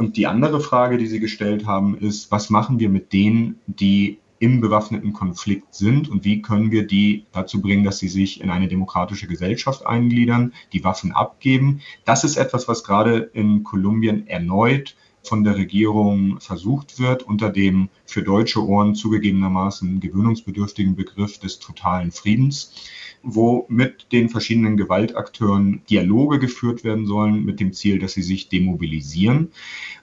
Und 0.00 0.16
die 0.16 0.26
andere 0.26 0.62
Frage, 0.62 0.96
die 0.96 1.06
Sie 1.06 1.20
gestellt 1.20 1.66
haben, 1.66 1.94
ist, 1.94 2.32
was 2.32 2.48
machen 2.48 2.78
wir 2.78 2.88
mit 2.88 3.12
denen, 3.12 3.60
die 3.66 4.18
im 4.38 4.62
bewaffneten 4.62 5.12
Konflikt 5.12 5.74
sind 5.74 6.08
und 6.08 6.24
wie 6.24 6.40
können 6.40 6.70
wir 6.70 6.86
die 6.86 7.26
dazu 7.32 7.60
bringen, 7.60 7.84
dass 7.84 7.98
sie 7.98 8.08
sich 8.08 8.40
in 8.40 8.48
eine 8.48 8.66
demokratische 8.66 9.26
Gesellschaft 9.26 9.84
eingliedern, 9.84 10.54
die 10.72 10.84
Waffen 10.84 11.12
abgeben. 11.12 11.82
Das 12.06 12.24
ist 12.24 12.38
etwas, 12.38 12.66
was 12.66 12.82
gerade 12.82 13.18
in 13.34 13.62
Kolumbien 13.62 14.26
erneut 14.26 14.96
von 15.22 15.44
der 15.44 15.56
Regierung 15.56 16.40
versucht 16.40 16.98
wird, 16.98 17.22
unter 17.22 17.50
dem 17.50 17.90
für 18.06 18.22
deutsche 18.22 18.66
Ohren 18.66 18.94
zugegebenermaßen 18.94 20.00
gewöhnungsbedürftigen 20.00 20.96
Begriff 20.96 21.38
des 21.38 21.58
totalen 21.58 22.10
Friedens 22.10 22.72
wo 23.22 23.66
mit 23.68 24.12
den 24.12 24.28
verschiedenen 24.28 24.76
Gewaltakteuren 24.76 25.82
Dialoge 25.88 26.38
geführt 26.38 26.84
werden 26.84 27.06
sollen 27.06 27.44
mit 27.44 27.60
dem 27.60 27.72
Ziel, 27.72 27.98
dass 27.98 28.12
sie 28.12 28.22
sich 28.22 28.48
demobilisieren. 28.48 29.52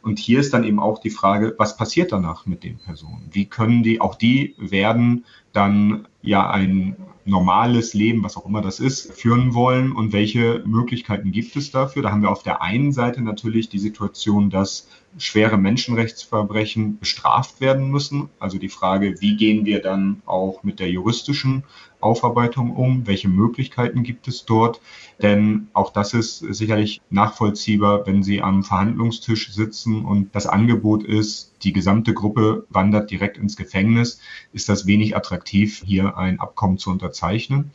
Und 0.01 0.19
hier 0.19 0.39
ist 0.39 0.53
dann 0.53 0.63
eben 0.63 0.79
auch 0.79 0.99
die 0.99 1.09
Frage, 1.09 1.55
was 1.57 1.77
passiert 1.77 2.11
danach 2.11 2.45
mit 2.45 2.63
den 2.63 2.77
Personen? 2.77 3.27
Wie 3.31 3.45
können 3.45 3.83
die, 3.83 4.01
auch 4.01 4.15
die 4.15 4.55
werden 4.57 5.25
dann 5.51 6.07
ja 6.21 6.49
ein 6.49 6.95
normales 7.25 7.93
Leben, 7.93 8.23
was 8.23 8.37
auch 8.37 8.45
immer 8.45 8.61
das 8.61 8.79
ist, 8.79 9.13
führen 9.13 9.53
wollen 9.53 9.91
und 9.91 10.13
welche 10.13 10.63
Möglichkeiten 10.65 11.31
gibt 11.31 11.55
es 11.55 11.71
dafür? 11.71 12.01
Da 12.01 12.11
haben 12.11 12.21
wir 12.21 12.31
auf 12.31 12.43
der 12.43 12.61
einen 12.61 12.91
Seite 12.91 13.21
natürlich 13.21 13.69
die 13.69 13.79
Situation, 13.79 14.49
dass 14.49 14.87
schwere 15.17 15.57
Menschenrechtsverbrechen 15.57 16.99
bestraft 16.99 17.59
werden 17.59 17.89
müssen. 17.89 18.29
Also 18.39 18.57
die 18.57 18.69
Frage, 18.69 19.15
wie 19.19 19.35
gehen 19.35 19.65
wir 19.65 19.81
dann 19.81 20.21
auch 20.25 20.63
mit 20.63 20.79
der 20.79 20.89
juristischen 20.89 21.63
Aufarbeitung 22.07 22.71
um? 22.71 23.05
Welche 23.05 23.27
Möglichkeiten 23.27 24.03
gibt 24.03 24.27
es 24.27 24.45
dort? 24.45 24.81
Denn 25.21 25.67
auch 25.73 25.91
das 25.91 26.13
ist 26.13 26.39
sicherlich 26.39 27.01
nachvollziehbar, 27.09 28.07
wenn 28.07 28.23
Sie 28.23 28.41
am 28.41 28.63
Verhandlungstisch 28.63 29.51
sitzen 29.51 30.05
und 30.05 30.33
das 30.33 30.47
Angebot 30.47 31.03
ist, 31.03 31.53
die 31.63 31.73
gesamte 31.73 32.13
Gruppe 32.13 32.65
wandert 32.69 33.11
direkt 33.11 33.37
ins 33.37 33.57
Gefängnis, 33.57 34.19
ist 34.53 34.69
das 34.69 34.87
wenig 34.87 35.15
attraktiv, 35.15 35.83
hier 35.85 36.17
ein 36.17 36.39
Abkommen 36.39 36.77
zu 36.77 36.89
unterzeichnen. 36.89 37.71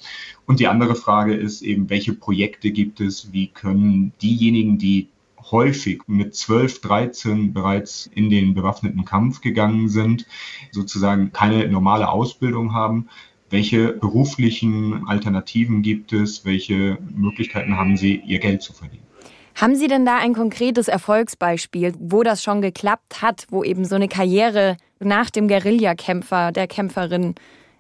Und 0.47 0.61
die 0.61 0.68
andere 0.68 0.95
Frage 0.95 1.35
ist 1.35 1.62
eben, 1.62 1.90
welche 1.90 2.14
Projekte 2.14 2.71
gibt 2.71 3.01
es? 3.01 3.33
Wie 3.33 3.49
können 3.49 4.12
diejenigen, 4.23 4.79
die 4.79 5.09
häufig 5.51 6.03
mit 6.07 6.35
12, 6.35 6.81
13 6.81 7.53
bereits 7.53 8.07
in 8.07 8.31
den 8.31 8.55
bewaffneten 8.55 9.05
Kampf 9.05 9.40
gegangen 9.40 9.88
sind, 9.88 10.27
sozusagen 10.71 11.33
keine 11.33 11.68
normale 11.68 12.09
Ausbildung 12.09 12.75
haben. 12.75 13.09
Welche 13.53 13.93
beruflichen 13.93 15.07
Alternativen 15.07 15.83
gibt 15.83 16.15
es? 16.15 16.47
Welche 16.47 16.97
Möglichkeiten 17.15 17.77
haben 17.77 17.99
sie, 17.99 18.23
ihr 18.27 18.38
Geld 18.38 18.62
zu 18.62 18.73
verdienen? 18.73 19.03
Haben 19.57 19.77
Sie 19.77 19.88
denn 19.88 20.07
da 20.07 20.17
ein 20.17 20.33
konkretes 20.33 20.88
Erfolgsbeispiel, 20.88 21.93
wo 22.01 22.23
das 22.23 22.43
schon 22.43 22.62
geklappt 22.62 23.21
hat, 23.21 23.47
wo 23.51 23.62
eben 23.62 23.85
so 23.85 23.95
eine 23.95 24.09
Karriere 24.09 24.79
nach 25.01 25.29
dem 25.29 25.49
Guerillakämpfer, 25.49 26.51
der 26.51 26.67
Kämpferin 26.67 27.35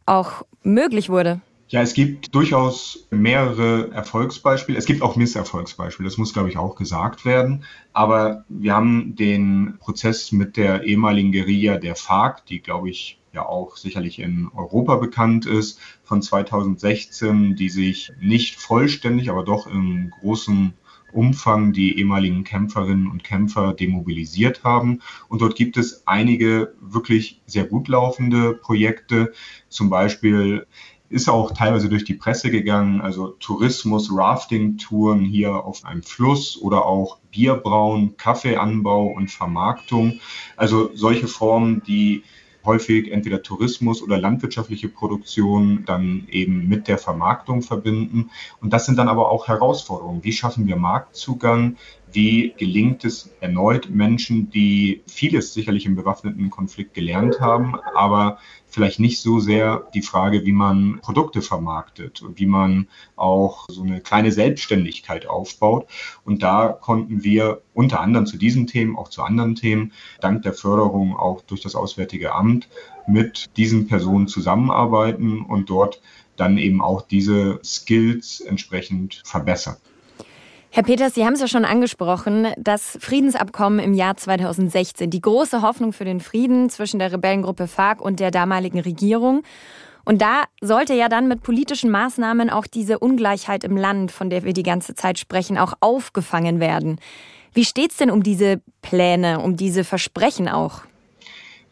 auch 0.04 0.44
möglich 0.62 1.08
wurde? 1.08 1.40
Ja, 1.68 1.80
es 1.80 1.94
gibt 1.94 2.34
durchaus 2.34 3.08
mehrere 3.10 3.90
Erfolgsbeispiele. 3.92 4.76
Es 4.76 4.84
gibt 4.84 5.00
auch 5.00 5.16
Misserfolgsbeispiele, 5.16 6.06
das 6.06 6.18
muss, 6.18 6.34
glaube 6.34 6.50
ich, 6.50 6.58
auch 6.58 6.76
gesagt 6.76 7.24
werden. 7.24 7.64
Aber 7.94 8.44
wir 8.50 8.74
haben 8.74 9.16
den 9.16 9.78
Prozess 9.78 10.32
mit 10.32 10.58
der 10.58 10.82
ehemaligen 10.82 11.32
Guerilla 11.32 11.78
der 11.78 11.96
FARC, 11.96 12.44
die, 12.44 12.60
glaube 12.60 12.90
ich, 12.90 13.21
ja 13.32 13.46
auch 13.46 13.76
sicherlich 13.76 14.18
in 14.18 14.48
Europa 14.54 14.96
bekannt 14.96 15.46
ist, 15.46 15.80
von 16.04 16.22
2016, 16.22 17.56
die 17.56 17.70
sich 17.70 18.12
nicht 18.20 18.56
vollständig, 18.56 19.30
aber 19.30 19.44
doch 19.44 19.66
im 19.66 20.10
großen 20.10 20.74
Umfang 21.12 21.72
die 21.72 21.98
ehemaligen 21.98 22.44
Kämpferinnen 22.44 23.06
und 23.06 23.24
Kämpfer 23.24 23.74
demobilisiert 23.74 24.64
haben. 24.64 25.00
Und 25.28 25.42
dort 25.42 25.56
gibt 25.56 25.76
es 25.76 26.06
einige 26.06 26.74
wirklich 26.80 27.40
sehr 27.46 27.64
gut 27.64 27.88
laufende 27.88 28.54
Projekte. 28.54 29.32
Zum 29.68 29.90
Beispiel 29.90 30.66
ist 31.10 31.28
auch 31.28 31.52
teilweise 31.52 31.90
durch 31.90 32.04
die 32.04 32.14
Presse 32.14 32.50
gegangen, 32.50 33.02
also 33.02 33.28
Tourismus, 33.28 34.10
Rafting-Touren 34.10 35.20
hier 35.20 35.52
auf 35.52 35.84
einem 35.84 36.02
Fluss 36.02 36.56
oder 36.56 36.86
auch 36.86 37.18
Bierbrauen, 37.30 38.16
Kaffeeanbau 38.16 39.08
und 39.08 39.30
Vermarktung. 39.30 40.20
Also 40.56 40.90
solche 40.94 41.28
Formen, 41.28 41.82
die 41.86 42.22
häufig 42.64 43.10
entweder 43.10 43.42
Tourismus 43.42 44.02
oder 44.02 44.18
landwirtschaftliche 44.18 44.88
Produktion 44.88 45.84
dann 45.86 46.26
eben 46.30 46.68
mit 46.68 46.88
der 46.88 46.98
Vermarktung 46.98 47.62
verbinden. 47.62 48.30
Und 48.60 48.72
das 48.72 48.86
sind 48.86 48.98
dann 48.98 49.08
aber 49.08 49.30
auch 49.30 49.48
Herausforderungen. 49.48 50.24
Wie 50.24 50.32
schaffen 50.32 50.66
wir 50.66 50.76
Marktzugang? 50.76 51.76
Wie 52.12 52.52
gelingt 52.58 53.04
es 53.04 53.30
erneut 53.40 53.88
Menschen, 53.88 54.50
die 54.50 55.02
vieles 55.06 55.54
sicherlich 55.54 55.86
im 55.86 55.96
bewaffneten 55.96 56.50
Konflikt 56.50 56.92
gelernt 56.92 57.40
haben, 57.40 57.74
aber 57.94 58.38
vielleicht 58.66 59.00
nicht 59.00 59.20
so 59.20 59.40
sehr 59.40 59.88
die 59.94 60.02
Frage, 60.02 60.44
wie 60.44 60.52
man 60.52 61.00
Produkte 61.00 61.40
vermarktet 61.40 62.20
und 62.20 62.38
wie 62.38 62.46
man 62.46 62.88
auch 63.16 63.66
so 63.68 63.82
eine 63.82 64.00
kleine 64.00 64.30
Selbstständigkeit 64.30 65.26
aufbaut. 65.26 65.86
Und 66.24 66.42
da 66.42 66.68
konnten 66.68 67.24
wir 67.24 67.62
unter 67.72 68.00
anderem 68.00 68.26
zu 68.26 68.36
diesen 68.36 68.66
Themen, 68.66 68.96
auch 68.96 69.08
zu 69.08 69.22
anderen 69.22 69.54
Themen, 69.54 69.92
dank 70.20 70.42
der 70.42 70.52
Förderung 70.52 71.16
auch 71.16 71.40
durch 71.40 71.62
das 71.62 71.74
Auswärtige 71.74 72.34
Amt 72.34 72.68
mit 73.06 73.46
diesen 73.56 73.86
Personen 73.86 74.28
zusammenarbeiten 74.28 75.42
und 75.42 75.70
dort 75.70 76.02
dann 76.36 76.58
eben 76.58 76.82
auch 76.82 77.02
diese 77.02 77.60
Skills 77.62 78.40
entsprechend 78.40 79.22
verbessern. 79.24 79.76
Herr 80.74 80.84
Peters, 80.84 81.12
Sie 81.12 81.26
haben 81.26 81.34
es 81.34 81.40
ja 81.40 81.48
schon 81.48 81.66
angesprochen, 81.66 82.48
das 82.56 82.96
Friedensabkommen 82.98 83.78
im 83.78 83.92
Jahr 83.92 84.16
2016, 84.16 85.10
die 85.10 85.20
große 85.20 85.60
Hoffnung 85.60 85.92
für 85.92 86.06
den 86.06 86.18
Frieden 86.18 86.70
zwischen 86.70 86.98
der 86.98 87.12
Rebellengruppe 87.12 87.68
FARC 87.68 88.00
und 88.00 88.20
der 88.20 88.30
damaligen 88.30 88.80
Regierung. 88.80 89.42
Und 90.06 90.22
da 90.22 90.44
sollte 90.62 90.94
ja 90.94 91.10
dann 91.10 91.28
mit 91.28 91.42
politischen 91.42 91.90
Maßnahmen 91.90 92.48
auch 92.48 92.66
diese 92.66 93.00
Ungleichheit 93.00 93.64
im 93.64 93.76
Land, 93.76 94.12
von 94.12 94.30
der 94.30 94.44
wir 94.44 94.54
die 94.54 94.62
ganze 94.62 94.94
Zeit 94.94 95.18
sprechen, 95.18 95.58
auch 95.58 95.74
aufgefangen 95.80 96.58
werden. 96.58 96.98
Wie 97.52 97.66
steht's 97.66 97.98
denn 97.98 98.10
um 98.10 98.22
diese 98.22 98.62
Pläne, 98.80 99.40
um 99.40 99.58
diese 99.58 99.84
Versprechen 99.84 100.48
auch? 100.48 100.84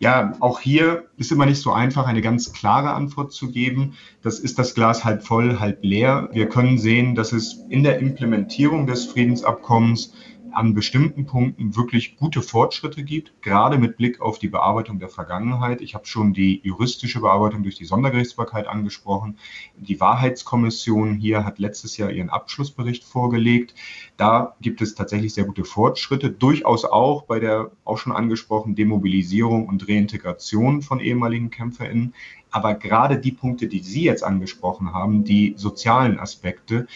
Ja, 0.03 0.33
auch 0.41 0.61
hier 0.61 1.05
ist 1.19 1.31
immer 1.31 1.45
nicht 1.45 1.61
so 1.61 1.73
einfach, 1.73 2.07
eine 2.07 2.23
ganz 2.23 2.55
klare 2.55 2.93
Antwort 2.93 3.35
zu 3.35 3.51
geben. 3.51 3.99
Das 4.23 4.39
ist 4.39 4.59
das 4.59 4.75
Glas 4.75 5.05
halb 5.05 5.23
voll, 5.23 5.61
halb 5.61 5.85
leer. 5.85 6.31
Wir 6.33 6.49
können 6.49 6.79
sehen, 6.79 7.15
dass 7.15 7.33
es 7.33 7.67
in 7.69 7.83
der 7.83 7.99
Implementierung 7.99 8.87
des 8.87 9.05
Friedensabkommens 9.05 10.15
an 10.53 10.75
bestimmten 10.75 11.27
Punkten 11.27 11.77
wirklich 11.77 12.17
gute 12.17 12.43
Fortschritte 12.43 13.03
gibt, 13.05 13.33
gerade 13.43 13.79
mit 13.79 13.97
Blick 13.97 14.21
auf 14.21 14.39
die 14.39 14.49
Bearbeitung 14.49 14.99
der 14.99 15.09
Vergangenheit. 15.09 15.81
Ich 15.81 15.95
habe 15.95 16.07
schon 16.07 16.33
die 16.33 16.61
juristische 16.63 17.21
Bearbeitung 17.21 17.63
durch 17.63 17.77
die 17.77 17.85
Sondergerichtsbarkeit 17.85 18.67
angesprochen. 18.67 19.39
Die 19.77 20.01
Wahrheitskommission 20.01 21.15
hier 21.15 21.45
hat 21.45 21.59
letztes 21.59 21.97
Jahr 21.97 22.11
ihren 22.11 22.31
Abschlussbericht 22.31 23.05
vorgelegt. 23.05 23.75
Da 24.17 24.57
gibt 24.61 24.81
es 24.83 24.95
tatsächlich 24.95 25.35
sehr 25.35 25.45
gute 25.45 25.65
Fortschritte, 25.65 26.31
durchaus 26.31 26.85
auch 26.85 27.23
bei 27.23 27.41
der 27.41 27.71
auch 27.85 27.99
schon 27.99 28.13
angesprochenen 28.13 28.77
Demobilisierung 28.77 29.67
und 29.67 29.89
Reintegration 29.89 30.83
von 30.83 31.01
ehemaligen 31.01 31.51
KämpferInnen. 31.51 32.15
Aber 32.51 32.75
gerade 32.75 33.19
die 33.19 33.33
Punkte, 33.33 33.69
die 33.69 33.81
Sie 33.81 34.03
jetzt 34.03 34.25
angesprochen 34.25 34.93
haben, 34.93 35.25
die 35.25 35.55
sozialen 35.57 36.19
Aspekte, 36.19 36.87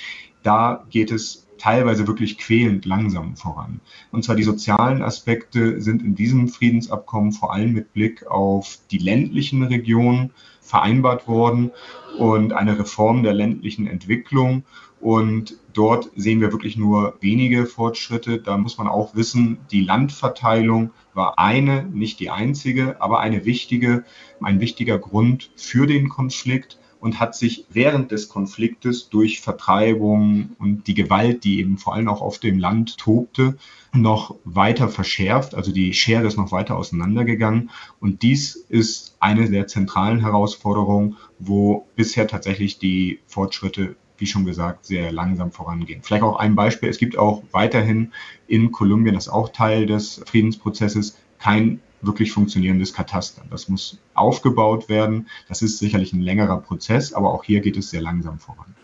da 0.45 0.85
geht 0.91 1.11
es 1.11 1.45
teilweise 1.59 2.07
wirklich 2.07 2.39
quälend 2.39 2.85
langsam 2.85 3.37
voran. 3.37 3.81
Und 4.13 4.25
zwar 4.25 4.37
die 4.37 4.43
sozialen 4.43 5.03
Aspekte 5.03 5.81
sind 5.81 6.03
in 6.03 6.15
diesem 6.15 6.49
Friedensabkommen 6.49 7.33
vor 7.33 7.53
allem 7.53 7.73
mit 7.73 7.93
Blick 7.93 8.27
auf 8.27 8.79
die 8.91 8.99
ländlichen 8.99 9.63
Regionen 9.63 10.31
vereinbart 10.61 11.27
worden 11.27 11.71
und 12.19 12.53
eine 12.53 12.79
Reform 12.79 13.23
der 13.23 13.35
ländlichen 13.35 13.87
Entwicklung. 13.87 14.65
Und 15.01 15.57
dort 15.73 16.11
sehen 16.17 16.41
wir 16.41 16.53
wirklich 16.53 16.77
nur 16.77 17.17
wenige 17.21 17.67
Fortschritte. 17.67 18.39
Da 18.39 18.57
muss 18.57 18.79
man 18.79 18.89
auch 18.89 19.15
wissen, 19.15 19.59
die 19.71 19.83
Landverteilung 19.83 20.91
war 21.13 21.39
eine, 21.39 21.85
nicht 21.85 22.21
die 22.21 22.31
einzige, 22.31 23.01
aber 23.01 23.21
eine 23.21 23.45
wichtige, 23.45 24.05
ein 24.41 24.61
wichtiger 24.61 24.99
Grund 24.99 25.51
für 25.57 25.87
den 25.87 26.09
Konflikt 26.09 26.79
und 27.05 27.21
hat 27.21 27.37
sich 27.37 27.67
während 27.69 28.13
des 28.13 28.31
Konfliktes 28.31 29.11
durch 29.11 29.43
Vertreibung 29.43 30.53
und 30.59 30.87
die 30.87 30.95
Gewalt, 30.95 31.45
die 31.45 31.61
eben 31.61 31.77
vor 31.77 31.95
allem 31.95 32.09
auch 32.09 32.23
auf 32.23 32.39
dem 32.39 32.59
Land 32.59 32.97
tobte, 32.97 33.59
noch 33.93 34.37
weiter 34.45 34.89
verschärft. 34.89 35.55
Also 35.55 35.71
die 35.71 35.93
Schere 35.93 36.27
ist 36.27 36.39
noch 36.39 36.51
weiter 36.51 36.79
auseinandergegangen. 36.79 37.69
Und 38.01 38.23
dies 38.23 38.57
ist 38.57 39.17
eine 39.21 39.51
der 39.51 39.67
zentralen 39.67 40.21
Herausforderungen, 40.21 41.19
wo 41.39 41.87
bisher 41.95 42.27
tatsächlich 42.27 42.79
die 42.79 43.21
Fortschritte 43.27 43.97
wie 44.17 44.27
schon 44.27 44.47
gesagt, 44.47 44.87
sehr 44.87 45.11
langsam 45.11 45.51
vorangehen. 45.51 46.01
Vielleicht 46.03 46.23
auch 46.23 46.37
ein 46.37 46.55
Beispiel. 46.55 46.89
Es 46.89 46.99
gibt 46.99 47.19
auch 47.19 47.43
weiterhin 47.51 48.13
in 48.47 48.71
Kolumbien, 48.71 49.17
das 49.17 49.27
ist 49.27 49.33
auch 49.33 49.49
Teil 49.49 49.87
des 49.87 50.23
Friedensprozesses, 50.25 51.19
kein 51.41 51.81
wirklich 52.07 52.33
funktionierendes 52.33 52.93
Kataster. 52.93 53.43
Das 53.51 53.69
muss 53.69 53.99
aufgebaut 54.15 54.89
werden. 54.89 55.29
Das 55.49 55.63
ist 55.63 55.79
sicherlich 55.79 56.13
ein 56.13 56.21
längerer 56.21 56.59
Prozess, 56.59 57.13
aber 57.13 57.33
auch 57.33 57.45
hier 57.45 57.61
geht 57.61 57.77
es 57.77 57.91
sehr 57.91 58.03
langsam 58.03 58.39
voran. 58.39 58.75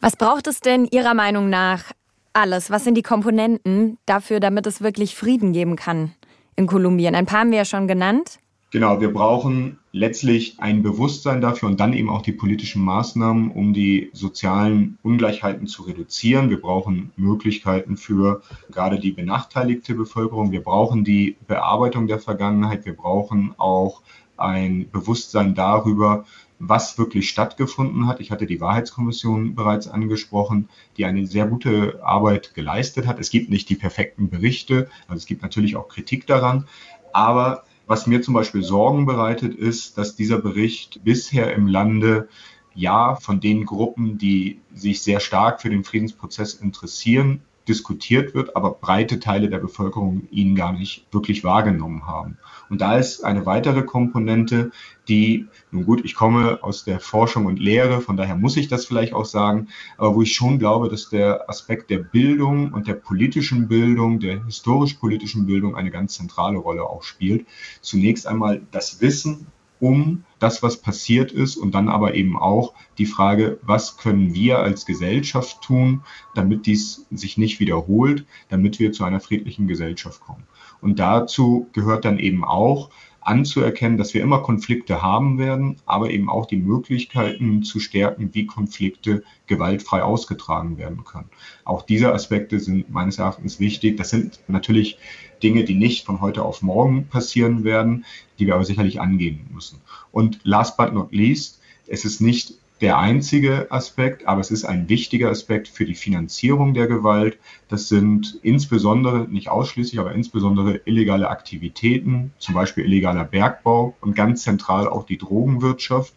Was 0.00 0.16
braucht 0.16 0.46
es 0.46 0.60
denn 0.60 0.86
Ihrer 0.90 1.14
Meinung 1.14 1.48
nach 1.48 1.92
alles? 2.32 2.70
Was 2.70 2.84
sind 2.84 2.96
die 2.96 3.02
Komponenten 3.02 3.98
dafür, 4.06 4.40
damit 4.40 4.66
es 4.66 4.80
wirklich 4.82 5.16
Frieden 5.16 5.52
geben 5.52 5.76
kann? 5.76 6.12
in 6.56 6.66
Kolumbien? 6.66 7.14
Ein 7.14 7.26
paar 7.26 7.40
haben 7.40 7.50
wir 7.50 7.58
ja 7.58 7.64
schon 7.64 7.86
genannt. 7.86 8.38
Genau, 8.76 9.00
wir 9.00 9.10
brauchen 9.10 9.78
letztlich 9.90 10.56
ein 10.58 10.82
Bewusstsein 10.82 11.40
dafür 11.40 11.70
und 11.70 11.80
dann 11.80 11.94
eben 11.94 12.10
auch 12.10 12.20
die 12.20 12.32
politischen 12.32 12.84
Maßnahmen, 12.84 13.50
um 13.50 13.72
die 13.72 14.10
sozialen 14.12 14.98
Ungleichheiten 15.02 15.66
zu 15.66 15.84
reduzieren. 15.84 16.50
Wir 16.50 16.60
brauchen 16.60 17.10
Möglichkeiten 17.16 17.96
für 17.96 18.42
gerade 18.70 19.00
die 19.00 19.12
benachteiligte 19.12 19.94
Bevölkerung. 19.94 20.52
Wir 20.52 20.62
brauchen 20.62 21.04
die 21.04 21.38
Bearbeitung 21.46 22.06
der 22.06 22.18
Vergangenheit. 22.18 22.84
Wir 22.84 22.94
brauchen 22.94 23.54
auch 23.56 24.02
ein 24.36 24.90
Bewusstsein 24.90 25.54
darüber, 25.54 26.26
was 26.58 26.98
wirklich 26.98 27.30
stattgefunden 27.30 28.06
hat. 28.06 28.20
Ich 28.20 28.30
hatte 28.30 28.44
die 28.44 28.60
Wahrheitskommission 28.60 29.54
bereits 29.54 29.88
angesprochen, 29.88 30.68
die 30.98 31.06
eine 31.06 31.26
sehr 31.26 31.46
gute 31.46 32.04
Arbeit 32.04 32.52
geleistet 32.52 33.06
hat. 33.06 33.18
Es 33.20 33.30
gibt 33.30 33.48
nicht 33.48 33.70
die 33.70 33.76
perfekten 33.76 34.28
Berichte, 34.28 34.90
also 35.08 35.16
es 35.16 35.24
gibt 35.24 35.40
natürlich 35.40 35.76
auch 35.76 35.88
Kritik 35.88 36.26
daran, 36.26 36.66
aber 37.14 37.64
was 37.86 38.06
mir 38.06 38.22
zum 38.22 38.34
Beispiel 38.34 38.62
Sorgen 38.62 39.06
bereitet, 39.06 39.54
ist, 39.54 39.96
dass 39.96 40.16
dieser 40.16 40.38
Bericht 40.38 41.04
bisher 41.04 41.54
im 41.54 41.66
Lande 41.66 42.28
ja 42.74 43.16
von 43.16 43.40
den 43.40 43.64
Gruppen, 43.64 44.18
die 44.18 44.60
sich 44.74 45.02
sehr 45.02 45.20
stark 45.20 45.62
für 45.62 45.70
den 45.70 45.84
Friedensprozess 45.84 46.54
interessieren, 46.54 47.42
diskutiert 47.68 48.34
wird, 48.34 48.56
aber 48.56 48.72
breite 48.72 49.18
Teile 49.18 49.48
der 49.48 49.58
Bevölkerung 49.58 50.28
ihn 50.30 50.54
gar 50.54 50.72
nicht 50.72 51.06
wirklich 51.12 51.44
wahrgenommen 51.44 52.06
haben. 52.06 52.38
Und 52.68 52.80
da 52.80 52.96
ist 52.96 53.24
eine 53.24 53.46
weitere 53.46 53.82
Komponente, 53.82 54.70
die, 55.08 55.46
nun 55.70 55.84
gut, 55.84 56.04
ich 56.04 56.14
komme 56.14 56.62
aus 56.62 56.84
der 56.84 57.00
Forschung 57.00 57.46
und 57.46 57.58
Lehre, 57.58 58.00
von 58.00 58.16
daher 58.16 58.36
muss 58.36 58.56
ich 58.56 58.68
das 58.68 58.86
vielleicht 58.86 59.12
auch 59.12 59.24
sagen, 59.24 59.68
aber 59.98 60.14
wo 60.14 60.22
ich 60.22 60.34
schon 60.34 60.58
glaube, 60.58 60.88
dass 60.88 61.08
der 61.08 61.48
Aspekt 61.48 61.90
der 61.90 61.98
Bildung 61.98 62.72
und 62.72 62.86
der 62.88 62.94
politischen 62.94 63.68
Bildung, 63.68 64.20
der 64.20 64.44
historisch-politischen 64.44 65.46
Bildung 65.46 65.76
eine 65.76 65.90
ganz 65.90 66.14
zentrale 66.14 66.58
Rolle 66.58 66.82
auch 66.84 67.02
spielt. 67.02 67.46
Zunächst 67.80 68.26
einmal 68.26 68.62
das 68.70 69.00
Wissen 69.00 69.46
um 69.80 70.24
das, 70.38 70.62
was 70.62 70.80
passiert 70.80 71.32
ist 71.32 71.56
und 71.56 71.74
dann 71.74 71.88
aber 71.88 72.14
eben 72.14 72.36
auch 72.36 72.74
die 72.98 73.06
Frage, 73.06 73.58
was 73.62 73.96
können 73.96 74.34
wir 74.34 74.58
als 74.58 74.86
Gesellschaft 74.86 75.62
tun, 75.62 76.02
damit 76.34 76.66
dies 76.66 77.06
sich 77.10 77.38
nicht 77.38 77.60
wiederholt, 77.60 78.26
damit 78.48 78.78
wir 78.78 78.92
zu 78.92 79.04
einer 79.04 79.20
friedlichen 79.20 79.66
Gesellschaft 79.66 80.20
kommen. 80.20 80.44
Und 80.80 80.98
dazu 80.98 81.68
gehört 81.72 82.04
dann 82.04 82.18
eben 82.18 82.44
auch, 82.44 82.90
anzuerkennen, 83.26 83.98
dass 83.98 84.14
wir 84.14 84.22
immer 84.22 84.42
Konflikte 84.42 85.02
haben 85.02 85.38
werden, 85.38 85.76
aber 85.84 86.10
eben 86.10 86.30
auch 86.30 86.46
die 86.46 86.56
Möglichkeiten 86.56 87.62
zu 87.64 87.80
stärken, 87.80 88.30
wie 88.32 88.46
Konflikte 88.46 89.24
gewaltfrei 89.46 90.02
ausgetragen 90.02 90.78
werden 90.78 91.04
können. 91.04 91.28
Auch 91.64 91.82
diese 91.82 92.12
Aspekte 92.12 92.60
sind 92.60 92.88
meines 92.90 93.18
Erachtens 93.18 93.58
wichtig. 93.58 93.96
Das 93.96 94.10
sind 94.10 94.40
natürlich 94.46 94.98
Dinge, 95.42 95.64
die 95.64 95.74
nicht 95.74 96.04
von 96.04 96.20
heute 96.20 96.42
auf 96.42 96.62
morgen 96.62 97.06
passieren 97.08 97.64
werden, 97.64 98.04
die 98.38 98.46
wir 98.46 98.54
aber 98.54 98.64
sicherlich 98.64 99.00
angehen 99.00 99.46
müssen. 99.52 99.80
Und 100.12 100.40
last 100.44 100.76
but 100.76 100.92
not 100.92 101.12
least, 101.12 101.60
es 101.86 102.04
ist 102.04 102.20
nicht 102.20 102.54
der 102.80 102.98
einzige 102.98 103.70
Aspekt, 103.70 104.26
aber 104.26 104.40
es 104.40 104.50
ist 104.50 104.64
ein 104.64 104.88
wichtiger 104.88 105.30
Aspekt 105.30 105.68
für 105.68 105.86
die 105.86 105.94
Finanzierung 105.94 106.74
der 106.74 106.86
Gewalt. 106.86 107.38
Das 107.68 107.88
sind 107.88 108.38
insbesondere, 108.42 109.26
nicht 109.28 109.48
ausschließlich, 109.48 109.98
aber 109.98 110.12
insbesondere 110.12 110.82
illegale 110.84 111.28
Aktivitäten, 111.30 112.32
zum 112.38 112.54
Beispiel 112.54 112.84
illegaler 112.84 113.24
Bergbau 113.24 113.96
und 114.00 114.14
ganz 114.14 114.42
zentral 114.42 114.88
auch 114.88 115.06
die 115.06 115.16
Drogenwirtschaft. 115.16 116.12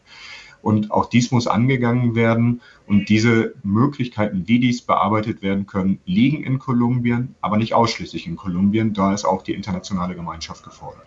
Und 0.62 0.92
auch 0.92 1.08
dies 1.08 1.32
muss 1.32 1.48
angegangen 1.48 2.16
werden. 2.16 2.62
Und 2.88 3.10
diese 3.10 3.54
Möglichkeiten, 3.64 4.44
wie 4.48 4.60
dies 4.60 4.82
bearbeitet 4.82 5.42
werden 5.42 5.68
können, 5.68 6.00
liegen 6.06 6.44
in 6.44 6.60
Kolumbien, 6.60 7.36
aber 7.42 7.58
nicht 7.58 7.74
ausschließlich 7.74 8.28
in 8.28 8.36
Kolumbien. 8.36 8.94
Da 8.94 9.14
ist 9.14 9.26
auch 9.26 9.42
die 9.42 9.54
internationale 9.54 10.16
Gemeinschaft 10.16 10.64
gefordert. 10.64 11.04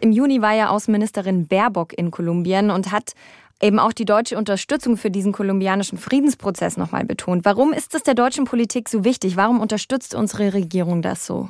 Im 0.00 0.12
Juni 0.12 0.42
war 0.42 0.54
ja 0.54 0.70
Außenministerin 0.70 1.46
Baerbock 1.46 1.96
in 1.96 2.10
Kolumbien 2.10 2.70
und 2.70 2.92
hat 2.92 3.12
eben 3.62 3.78
auch 3.78 3.92
die 3.92 4.04
deutsche 4.04 4.36
Unterstützung 4.36 4.96
für 4.96 5.10
diesen 5.10 5.32
kolumbianischen 5.32 5.98
Friedensprozess 5.98 6.76
nochmal 6.76 7.04
betont. 7.04 7.44
Warum 7.44 7.72
ist 7.72 7.94
es 7.94 8.02
der 8.02 8.14
deutschen 8.14 8.44
Politik 8.44 8.88
so 8.88 9.04
wichtig? 9.04 9.36
Warum 9.36 9.60
unterstützt 9.60 10.14
unsere 10.14 10.52
Regierung 10.52 11.02
das 11.02 11.26
so? 11.26 11.48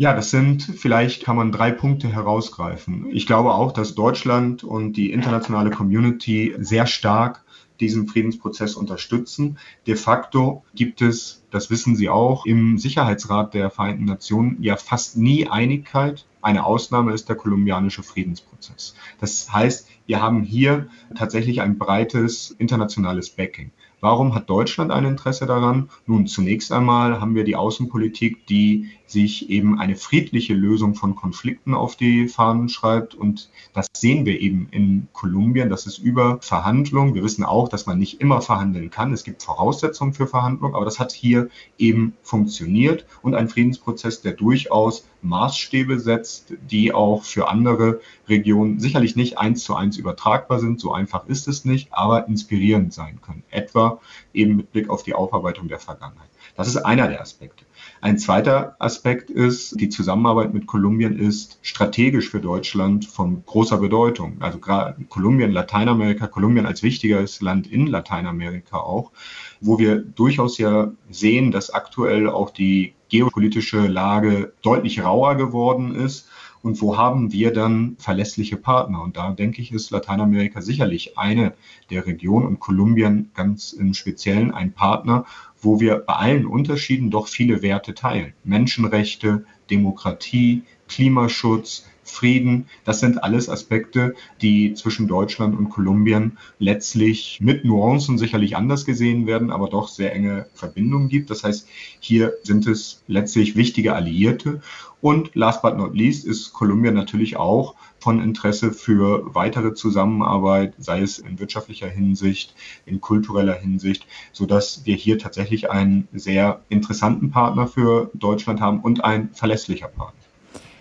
Ja, 0.00 0.14
das 0.14 0.30
sind, 0.30 0.62
vielleicht 0.62 1.24
kann 1.24 1.36
man 1.36 1.52
drei 1.52 1.72
Punkte 1.72 2.08
herausgreifen. 2.08 3.08
Ich 3.10 3.26
glaube 3.26 3.52
auch, 3.52 3.70
dass 3.70 3.94
Deutschland 3.94 4.64
und 4.64 4.94
die 4.94 5.12
internationale 5.12 5.68
Community 5.68 6.54
sehr 6.58 6.86
stark 6.86 7.44
diesen 7.80 8.06
Friedensprozess 8.06 8.76
unterstützen. 8.76 9.58
De 9.86 9.96
facto 9.96 10.64
gibt 10.74 11.02
es, 11.02 11.44
das 11.50 11.68
wissen 11.68 11.96
Sie 11.96 12.08
auch, 12.08 12.46
im 12.46 12.78
Sicherheitsrat 12.78 13.52
der 13.52 13.68
Vereinten 13.68 14.06
Nationen 14.06 14.56
ja 14.62 14.76
fast 14.76 15.18
nie 15.18 15.48
Einigkeit. 15.48 16.24
Eine 16.40 16.64
Ausnahme 16.64 17.12
ist 17.12 17.28
der 17.28 17.36
kolumbianische 17.36 18.02
Friedensprozess. 18.02 18.94
Das 19.20 19.52
heißt, 19.52 19.86
wir 20.06 20.22
haben 20.22 20.44
hier 20.44 20.88
tatsächlich 21.14 21.60
ein 21.60 21.76
breites 21.76 22.52
internationales 22.52 23.28
Backing. 23.28 23.70
Warum 24.00 24.34
hat 24.34 24.48
Deutschland 24.48 24.90
ein 24.92 25.04
Interesse 25.04 25.44
daran? 25.44 25.90
Nun, 26.06 26.26
zunächst 26.26 26.72
einmal 26.72 27.20
haben 27.20 27.34
wir 27.34 27.44
die 27.44 27.56
Außenpolitik, 27.56 28.46
die 28.46 28.88
sich 29.10 29.50
eben 29.50 29.78
eine 29.78 29.96
friedliche 29.96 30.54
Lösung 30.54 30.94
von 30.94 31.16
Konflikten 31.16 31.74
auf 31.74 31.96
die 31.96 32.28
Fahnen 32.28 32.68
schreibt. 32.68 33.14
Und 33.14 33.50
das 33.74 33.88
sehen 33.92 34.24
wir 34.24 34.40
eben 34.40 34.68
in 34.70 35.08
Kolumbien. 35.12 35.68
Das 35.68 35.86
ist 35.86 35.98
über 35.98 36.38
Verhandlungen. 36.40 37.14
Wir 37.14 37.24
wissen 37.24 37.44
auch, 37.44 37.68
dass 37.68 37.86
man 37.86 37.98
nicht 37.98 38.20
immer 38.20 38.40
verhandeln 38.40 38.90
kann. 38.90 39.12
Es 39.12 39.24
gibt 39.24 39.42
Voraussetzungen 39.42 40.12
für 40.12 40.26
Verhandlungen, 40.26 40.74
aber 40.74 40.84
das 40.84 40.98
hat 40.98 41.12
hier 41.12 41.48
eben 41.78 42.14
funktioniert 42.22 43.06
und 43.22 43.34
ein 43.34 43.48
Friedensprozess, 43.48 44.22
der 44.22 44.32
durchaus 44.32 45.06
Maßstäbe 45.22 45.98
setzt, 45.98 46.54
die 46.70 46.92
auch 46.92 47.24
für 47.24 47.48
andere 47.48 48.00
Regionen 48.28 48.80
sicherlich 48.80 49.16
nicht 49.16 49.38
eins 49.38 49.64
zu 49.64 49.74
eins 49.74 49.96
übertragbar 49.96 50.60
sind. 50.60 50.80
So 50.80 50.92
einfach 50.92 51.26
ist 51.26 51.48
es 51.48 51.64
nicht, 51.64 51.92
aber 51.92 52.26
inspirierend 52.28 52.94
sein 52.94 53.20
können. 53.20 53.42
Etwa 53.50 54.00
eben 54.32 54.56
mit 54.56 54.72
Blick 54.72 54.88
auf 54.88 55.02
die 55.02 55.14
Aufarbeitung 55.14 55.68
der 55.68 55.80
Vergangenheit. 55.80 56.30
Das 56.56 56.68
ist 56.68 56.76
einer 56.76 57.08
der 57.08 57.20
Aspekte. 57.20 57.64
Ein 58.02 58.18
zweiter 58.18 58.76
Aspekt 58.78 59.30
ist, 59.30 59.78
die 59.80 59.88
Zusammenarbeit 59.88 60.54
mit 60.54 60.66
Kolumbien 60.66 61.18
ist 61.18 61.58
strategisch 61.62 62.30
für 62.30 62.40
Deutschland 62.40 63.04
von 63.04 63.44
großer 63.44 63.78
Bedeutung. 63.78 64.36
Also 64.40 64.58
gerade 64.58 65.04
Kolumbien, 65.08 65.52
Lateinamerika, 65.52 66.26
Kolumbien 66.26 66.66
als 66.66 66.82
wichtiges 66.82 67.40
Land 67.40 67.66
in 67.66 67.86
Lateinamerika 67.86 68.78
auch, 68.78 69.12
wo 69.60 69.78
wir 69.78 69.96
durchaus 69.96 70.56
ja 70.58 70.92
sehen, 71.10 71.50
dass 71.50 71.70
aktuell 71.70 72.28
auch 72.28 72.50
die 72.50 72.94
geopolitische 73.10 73.86
Lage 73.86 74.52
deutlich 74.62 75.02
rauer 75.02 75.34
geworden 75.34 75.94
ist. 75.94 76.28
Und 76.62 76.80
wo 76.82 76.96
haben 76.96 77.32
wir 77.32 77.52
dann 77.52 77.96
verlässliche 77.98 78.56
Partner? 78.56 79.02
Und 79.02 79.16
da 79.16 79.32
denke 79.32 79.62
ich, 79.62 79.72
ist 79.72 79.90
Lateinamerika 79.90 80.60
sicherlich 80.60 81.16
eine 81.16 81.54
der 81.90 82.06
Regionen 82.06 82.46
und 82.46 82.60
Kolumbien 82.60 83.30
ganz 83.34 83.72
im 83.72 83.94
Speziellen 83.94 84.52
ein 84.52 84.72
Partner, 84.72 85.24
wo 85.62 85.80
wir 85.80 85.96
bei 85.96 86.14
allen 86.14 86.46
Unterschieden 86.46 87.10
doch 87.10 87.28
viele 87.28 87.62
Werte 87.62 87.94
teilen. 87.94 88.34
Menschenrechte, 88.44 89.44
Demokratie, 89.70 90.62
Klimaschutz, 90.88 91.86
Frieden, 92.10 92.66
das 92.84 93.00
sind 93.00 93.22
alles 93.22 93.48
Aspekte, 93.48 94.14
die 94.42 94.74
zwischen 94.74 95.08
Deutschland 95.08 95.56
und 95.56 95.70
Kolumbien 95.70 96.38
letztlich 96.58 97.38
mit 97.40 97.64
Nuancen 97.64 98.18
sicherlich 98.18 98.56
anders 98.56 98.84
gesehen 98.84 99.26
werden, 99.26 99.50
aber 99.50 99.68
doch 99.68 99.88
sehr 99.88 100.14
enge 100.14 100.46
Verbindungen 100.54 101.08
gibt. 101.08 101.30
Das 101.30 101.44
heißt, 101.44 101.66
hier 102.00 102.34
sind 102.42 102.66
es 102.66 103.02
letztlich 103.06 103.56
wichtige 103.56 103.94
Alliierte. 103.94 104.60
Und 105.00 105.34
last 105.34 105.62
but 105.62 105.78
not 105.78 105.94
least 105.94 106.26
ist 106.26 106.52
Kolumbien 106.52 106.94
natürlich 106.94 107.36
auch 107.36 107.74
von 108.00 108.20
Interesse 108.22 108.72
für 108.72 109.34
weitere 109.34 109.74
Zusammenarbeit, 109.74 110.74
sei 110.78 111.00
es 111.00 111.18
in 111.18 111.38
wirtschaftlicher 111.38 111.88
Hinsicht, 111.88 112.54
in 112.84 113.00
kultureller 113.00 113.54
Hinsicht, 113.54 114.06
so 114.32 114.46
dass 114.46 114.84
wir 114.84 114.96
hier 114.96 115.18
tatsächlich 115.18 115.70
einen 115.70 116.08
sehr 116.12 116.62
interessanten 116.68 117.30
Partner 117.30 117.66
für 117.66 118.10
Deutschland 118.14 118.60
haben 118.60 118.80
und 118.80 119.04
ein 119.04 119.30
verlässlicher 119.32 119.88
Partner. 119.88 120.19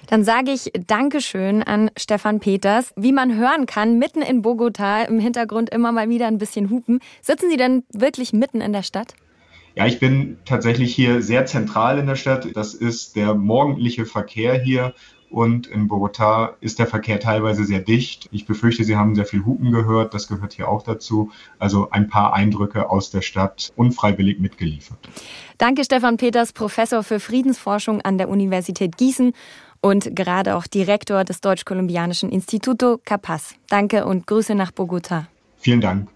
Dann 0.10 0.24
sage 0.24 0.50
ich 0.50 0.72
Dankeschön 0.88 1.62
an 1.62 1.92
Stefan 1.96 2.40
Peters. 2.40 2.94
Wie 2.96 3.12
man 3.12 3.38
hören 3.38 3.68
kann, 3.68 4.00
mitten 4.00 4.24
in 4.24 4.42
Bogota 4.42 5.04
im 5.04 5.20
Hintergrund 5.20 5.70
immer 5.70 5.92
mal 5.92 6.10
wieder 6.10 6.26
ein 6.26 6.40
bisschen 6.40 6.72
hupen. 6.72 7.00
Sitzen 7.22 7.52
Sie 7.52 7.58
denn 7.58 7.84
wirklich 7.94 8.34
mitten 8.34 8.60
in 8.60 8.74
der 8.74 8.82
Stadt? 8.82 9.14
Ja, 9.76 9.86
ich 9.86 10.00
bin 10.00 10.40
tatsächlich 10.46 10.96
hier 10.96 11.22
sehr 11.22 11.46
zentral 11.46 12.00
in 12.00 12.08
der 12.08 12.16
Stadt. 12.16 12.48
Das 12.56 12.74
ist 12.74 13.16
der 13.16 13.36
morgendliche 13.36 14.08
Verkehr 14.08 14.60
hier. 14.60 14.96
Und 15.30 15.68
in 15.68 15.88
Bogota 15.88 16.56
ist 16.60 16.80
der 16.80 16.88
Verkehr 16.88 17.20
teilweise 17.20 17.64
sehr 17.64 17.82
dicht. 17.82 18.28
Ich 18.32 18.48
befürchte, 18.48 18.84
Sie 18.84 18.96
haben 18.96 19.14
sehr 19.14 19.28
viel 19.28 19.46
Hupen 19.46 19.72
gehört. 19.72 20.16
Das 20.16 20.28
gehört 20.28 20.54
hier 20.54 20.68
auch 20.68 20.82
dazu. 20.82 21.30
Also 21.60 21.92
ein 21.92 22.08
paar 22.08 22.34
Eindrücke 22.34 22.90
aus 22.90 23.12
der 23.12 23.22
Stadt 23.22 23.72
unfreiwillig 23.76 24.40
mitgeliefert. 24.40 24.98
Danke, 25.60 25.84
Stefan 25.84 26.18
Peters, 26.18 26.52
Professor 26.52 27.04
für 27.04 27.20
Friedensforschung 27.20 28.02
an 28.02 28.18
der 28.18 28.28
Universität 28.28 28.98
Gießen 28.98 29.34
und 29.82 30.16
gerade 30.16 30.56
auch 30.56 30.68
Direktor 30.68 31.24
des 31.24 31.42
Deutsch-Kolumbianischen 31.42 32.30
Instituto 32.32 33.00
Capaz. 33.04 33.56
Danke 33.68 34.06
und 34.06 34.28
Grüße 34.28 34.56
nach 34.56 34.72
Bogota. 34.72 35.28
Vielen 35.58 35.82
Dank. 35.82 36.10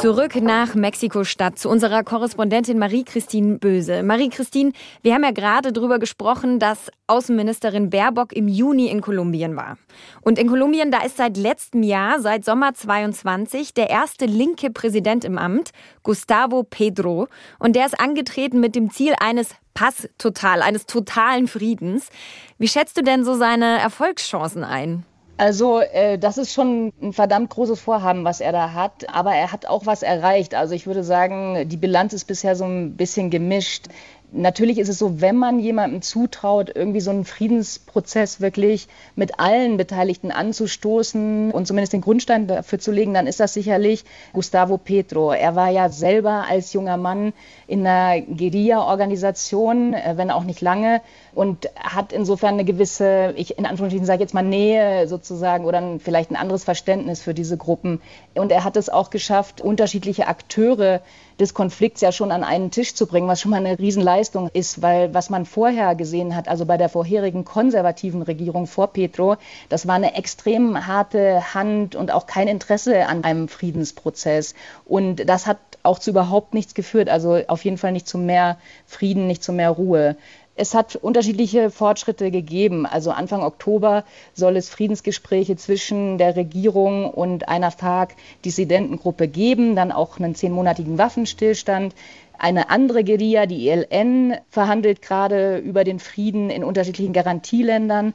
Zurück 0.00 0.36
nach 0.36 0.76
Mexiko-Stadt 0.76 1.58
zu 1.58 1.68
unserer 1.68 2.04
Korrespondentin 2.04 2.78
Marie-Christine 2.78 3.58
Böse. 3.58 4.04
Marie-Christine, 4.04 4.70
wir 5.02 5.12
haben 5.12 5.24
ja 5.24 5.32
gerade 5.32 5.72
darüber 5.72 5.98
gesprochen, 5.98 6.60
dass 6.60 6.92
Außenministerin 7.08 7.90
Baerbock 7.90 8.32
im 8.32 8.46
Juni 8.46 8.86
in 8.86 9.00
Kolumbien 9.00 9.56
war. 9.56 9.76
Und 10.20 10.38
in 10.38 10.46
Kolumbien, 10.46 10.92
da 10.92 11.02
ist 11.02 11.16
seit 11.16 11.36
letztem 11.36 11.82
Jahr, 11.82 12.20
seit 12.20 12.44
Sommer 12.44 12.74
22, 12.74 13.74
der 13.74 13.90
erste 13.90 14.26
linke 14.26 14.70
Präsident 14.70 15.24
im 15.24 15.36
Amt, 15.36 15.70
Gustavo 16.04 16.62
Pedro. 16.62 17.26
Und 17.58 17.74
der 17.74 17.84
ist 17.84 17.98
angetreten 17.98 18.60
mit 18.60 18.76
dem 18.76 18.90
Ziel 18.90 19.14
eines 19.18 19.56
Pass 19.74 20.08
total, 20.16 20.62
eines 20.62 20.86
totalen 20.86 21.48
Friedens. 21.48 22.10
Wie 22.56 22.68
schätzt 22.68 22.96
du 22.96 23.02
denn 23.02 23.24
so 23.24 23.34
seine 23.34 23.80
Erfolgschancen 23.80 24.62
ein? 24.62 25.04
Also 25.38 25.78
äh, 25.80 26.18
das 26.18 26.36
ist 26.36 26.52
schon 26.52 26.92
ein 27.00 27.12
verdammt 27.12 27.50
großes 27.50 27.78
Vorhaben, 27.80 28.24
was 28.24 28.40
er 28.40 28.50
da 28.50 28.72
hat. 28.72 29.08
Aber 29.08 29.32
er 29.32 29.52
hat 29.52 29.66
auch 29.66 29.86
was 29.86 30.02
erreicht. 30.02 30.54
Also 30.54 30.74
ich 30.74 30.88
würde 30.88 31.04
sagen, 31.04 31.68
die 31.68 31.76
Bilanz 31.76 32.12
ist 32.12 32.24
bisher 32.24 32.56
so 32.56 32.64
ein 32.64 32.96
bisschen 32.96 33.30
gemischt. 33.30 33.86
Natürlich 34.32 34.78
ist 34.78 34.90
es 34.90 34.98
so, 34.98 35.22
wenn 35.22 35.36
man 35.36 35.58
jemandem 35.58 36.02
zutraut, 36.02 36.70
irgendwie 36.74 37.00
so 37.00 37.10
einen 37.10 37.24
Friedensprozess 37.24 38.42
wirklich 38.42 38.88
mit 39.16 39.40
allen 39.40 39.78
Beteiligten 39.78 40.30
anzustoßen 40.30 41.50
und 41.50 41.66
zumindest 41.66 41.94
den 41.94 42.02
Grundstein 42.02 42.46
dafür 42.46 42.78
zu 42.78 42.92
legen, 42.92 43.14
dann 43.14 43.26
ist 43.26 43.40
das 43.40 43.54
sicherlich 43.54 44.04
Gustavo 44.34 44.76
Petro. 44.76 45.32
Er 45.32 45.54
war 45.54 45.70
ja 45.70 45.88
selber 45.88 46.44
als 46.46 46.74
junger 46.74 46.98
Mann 46.98 47.32
in 47.66 47.86
einer 47.86 48.20
Guerilla-Organisation, 48.20 49.94
äh, 49.94 50.14
wenn 50.16 50.30
auch 50.30 50.44
nicht 50.44 50.60
lange, 50.60 51.00
und 51.38 51.70
hat 51.76 52.12
insofern 52.12 52.54
eine 52.54 52.64
gewisse, 52.64 53.32
ich 53.36 53.58
in 53.58 53.64
Anführungsstrichen 53.64 54.04
sage 54.04 54.22
jetzt 54.22 54.34
mal 54.34 54.42
Nähe 54.42 55.06
sozusagen 55.06 55.66
oder 55.66 55.78
ein, 55.78 56.00
vielleicht 56.00 56.32
ein 56.32 56.36
anderes 56.36 56.64
Verständnis 56.64 57.22
für 57.22 57.32
diese 57.32 57.56
Gruppen. 57.56 58.00
Und 58.34 58.50
er 58.50 58.64
hat 58.64 58.76
es 58.76 58.88
auch 58.88 59.10
geschafft, 59.10 59.60
unterschiedliche 59.60 60.26
Akteure 60.26 61.00
des 61.38 61.54
Konflikts 61.54 62.00
ja 62.00 62.10
schon 62.10 62.32
an 62.32 62.42
einen 62.42 62.72
Tisch 62.72 62.96
zu 62.96 63.06
bringen, 63.06 63.28
was 63.28 63.40
schon 63.40 63.52
mal 63.52 63.64
eine 63.64 63.78
Riesenleistung 63.78 64.50
ist, 64.52 64.82
weil 64.82 65.14
was 65.14 65.30
man 65.30 65.46
vorher 65.46 65.94
gesehen 65.94 66.34
hat, 66.34 66.48
also 66.48 66.66
bei 66.66 66.76
der 66.76 66.88
vorherigen 66.88 67.44
konservativen 67.44 68.22
Regierung 68.22 68.66
vor 68.66 68.88
Petro, 68.88 69.36
das 69.68 69.86
war 69.86 69.94
eine 69.94 70.16
extrem 70.16 70.88
harte 70.88 71.54
Hand 71.54 71.94
und 71.94 72.10
auch 72.10 72.26
kein 72.26 72.48
Interesse 72.48 73.06
an 73.06 73.22
einem 73.22 73.46
Friedensprozess. 73.46 74.56
Und 74.84 75.28
das 75.28 75.46
hat 75.46 75.58
auch 75.84 76.00
zu 76.00 76.10
überhaupt 76.10 76.52
nichts 76.52 76.74
geführt, 76.74 77.08
also 77.08 77.40
auf 77.46 77.64
jeden 77.64 77.78
Fall 77.78 77.92
nicht 77.92 78.08
zu 78.08 78.18
mehr 78.18 78.58
Frieden, 78.86 79.28
nicht 79.28 79.44
zu 79.44 79.52
mehr 79.52 79.70
Ruhe. 79.70 80.16
Es 80.58 80.74
hat 80.74 80.96
unterschiedliche 80.96 81.70
Fortschritte 81.70 82.32
gegeben. 82.32 82.84
Also 82.84 83.12
Anfang 83.12 83.42
Oktober 83.42 84.04
soll 84.34 84.56
es 84.56 84.68
Friedensgespräche 84.68 85.54
zwischen 85.54 86.18
der 86.18 86.34
Regierung 86.34 87.08
und 87.08 87.48
einer 87.48 87.70
FARC-Dissidentengruppe 87.70 89.28
geben, 89.28 89.76
dann 89.76 89.92
auch 89.92 90.18
einen 90.18 90.34
zehnmonatigen 90.34 90.98
Waffenstillstand. 90.98 91.94
Eine 92.36 92.70
andere 92.70 93.04
Guerilla, 93.04 93.46
die 93.46 93.68
ELN, 93.68 94.34
verhandelt 94.50 95.00
gerade 95.00 95.58
über 95.58 95.84
den 95.84 96.00
Frieden 96.00 96.50
in 96.50 96.64
unterschiedlichen 96.64 97.12
Garantieländern. 97.12 98.12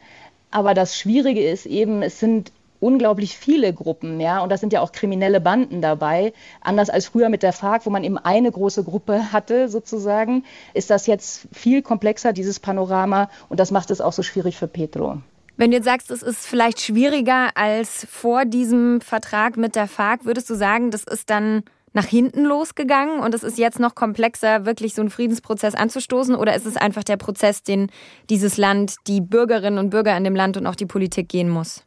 Aber 0.51 0.73
das 0.73 0.97
Schwierige 0.97 1.41
ist 1.41 1.65
eben, 1.65 2.01
es 2.01 2.19
sind 2.19 2.51
unglaublich 2.83 3.37
viele 3.37 3.73
Gruppen, 3.73 4.19
ja, 4.19 4.41
und 4.41 4.51
da 4.51 4.57
sind 4.57 4.73
ja 4.73 4.81
auch 4.81 4.91
kriminelle 4.91 5.39
Banden 5.39 5.81
dabei. 5.81 6.33
Anders 6.61 6.89
als 6.89 7.07
früher 7.07 7.29
mit 7.29 7.43
der 7.43 7.53
FARC, 7.53 7.85
wo 7.85 7.89
man 7.89 8.03
eben 8.03 8.17
eine 8.17 8.51
große 8.51 8.83
Gruppe 8.83 9.31
hatte, 9.31 9.69
sozusagen, 9.69 10.43
ist 10.73 10.89
das 10.89 11.07
jetzt 11.07 11.47
viel 11.51 11.81
komplexer, 11.81 12.33
dieses 12.33 12.59
Panorama, 12.59 13.29
und 13.49 13.59
das 13.59 13.71
macht 13.71 13.89
es 13.91 14.01
auch 14.01 14.13
so 14.13 14.23
schwierig 14.23 14.57
für 14.57 14.67
Petro. 14.67 15.19
Wenn 15.55 15.71
du 15.71 15.77
jetzt 15.77 15.85
sagst, 15.85 16.09
es 16.11 16.23
ist 16.23 16.47
vielleicht 16.47 16.81
schwieriger 16.81 17.49
als 17.55 18.07
vor 18.09 18.43
diesem 18.45 19.01
Vertrag 19.01 19.55
mit 19.55 19.75
der 19.75 19.87
FARC, 19.87 20.25
würdest 20.25 20.49
du 20.49 20.55
sagen, 20.55 20.91
das 20.91 21.03
ist 21.03 21.29
dann 21.29 21.63
nach 21.93 22.05
hinten 22.05 22.43
losgegangen 22.43 23.19
und 23.19 23.35
es 23.35 23.43
ist 23.43 23.59
jetzt 23.59 23.79
noch 23.79 23.93
komplexer, 23.93 24.65
wirklich 24.65 24.95
so 24.95 25.01
einen 25.01 25.11
Friedensprozess 25.11 25.75
anzustoßen? 25.75 26.35
Oder 26.35 26.55
ist 26.55 26.65
es 26.65 26.75
einfach 26.75 27.03
der 27.03 27.17
Prozess, 27.17 27.61
den 27.61 27.91
dieses 28.29 28.57
Land, 28.57 28.95
die 29.07 29.21
Bürgerinnen 29.21 29.77
und 29.77 29.91
Bürger 29.91 30.17
in 30.17 30.23
dem 30.23 30.35
Land 30.35 30.57
und 30.57 30.65
auch 30.65 30.75
die 30.75 30.87
Politik 30.87 31.29
gehen 31.29 31.49
muss? 31.49 31.85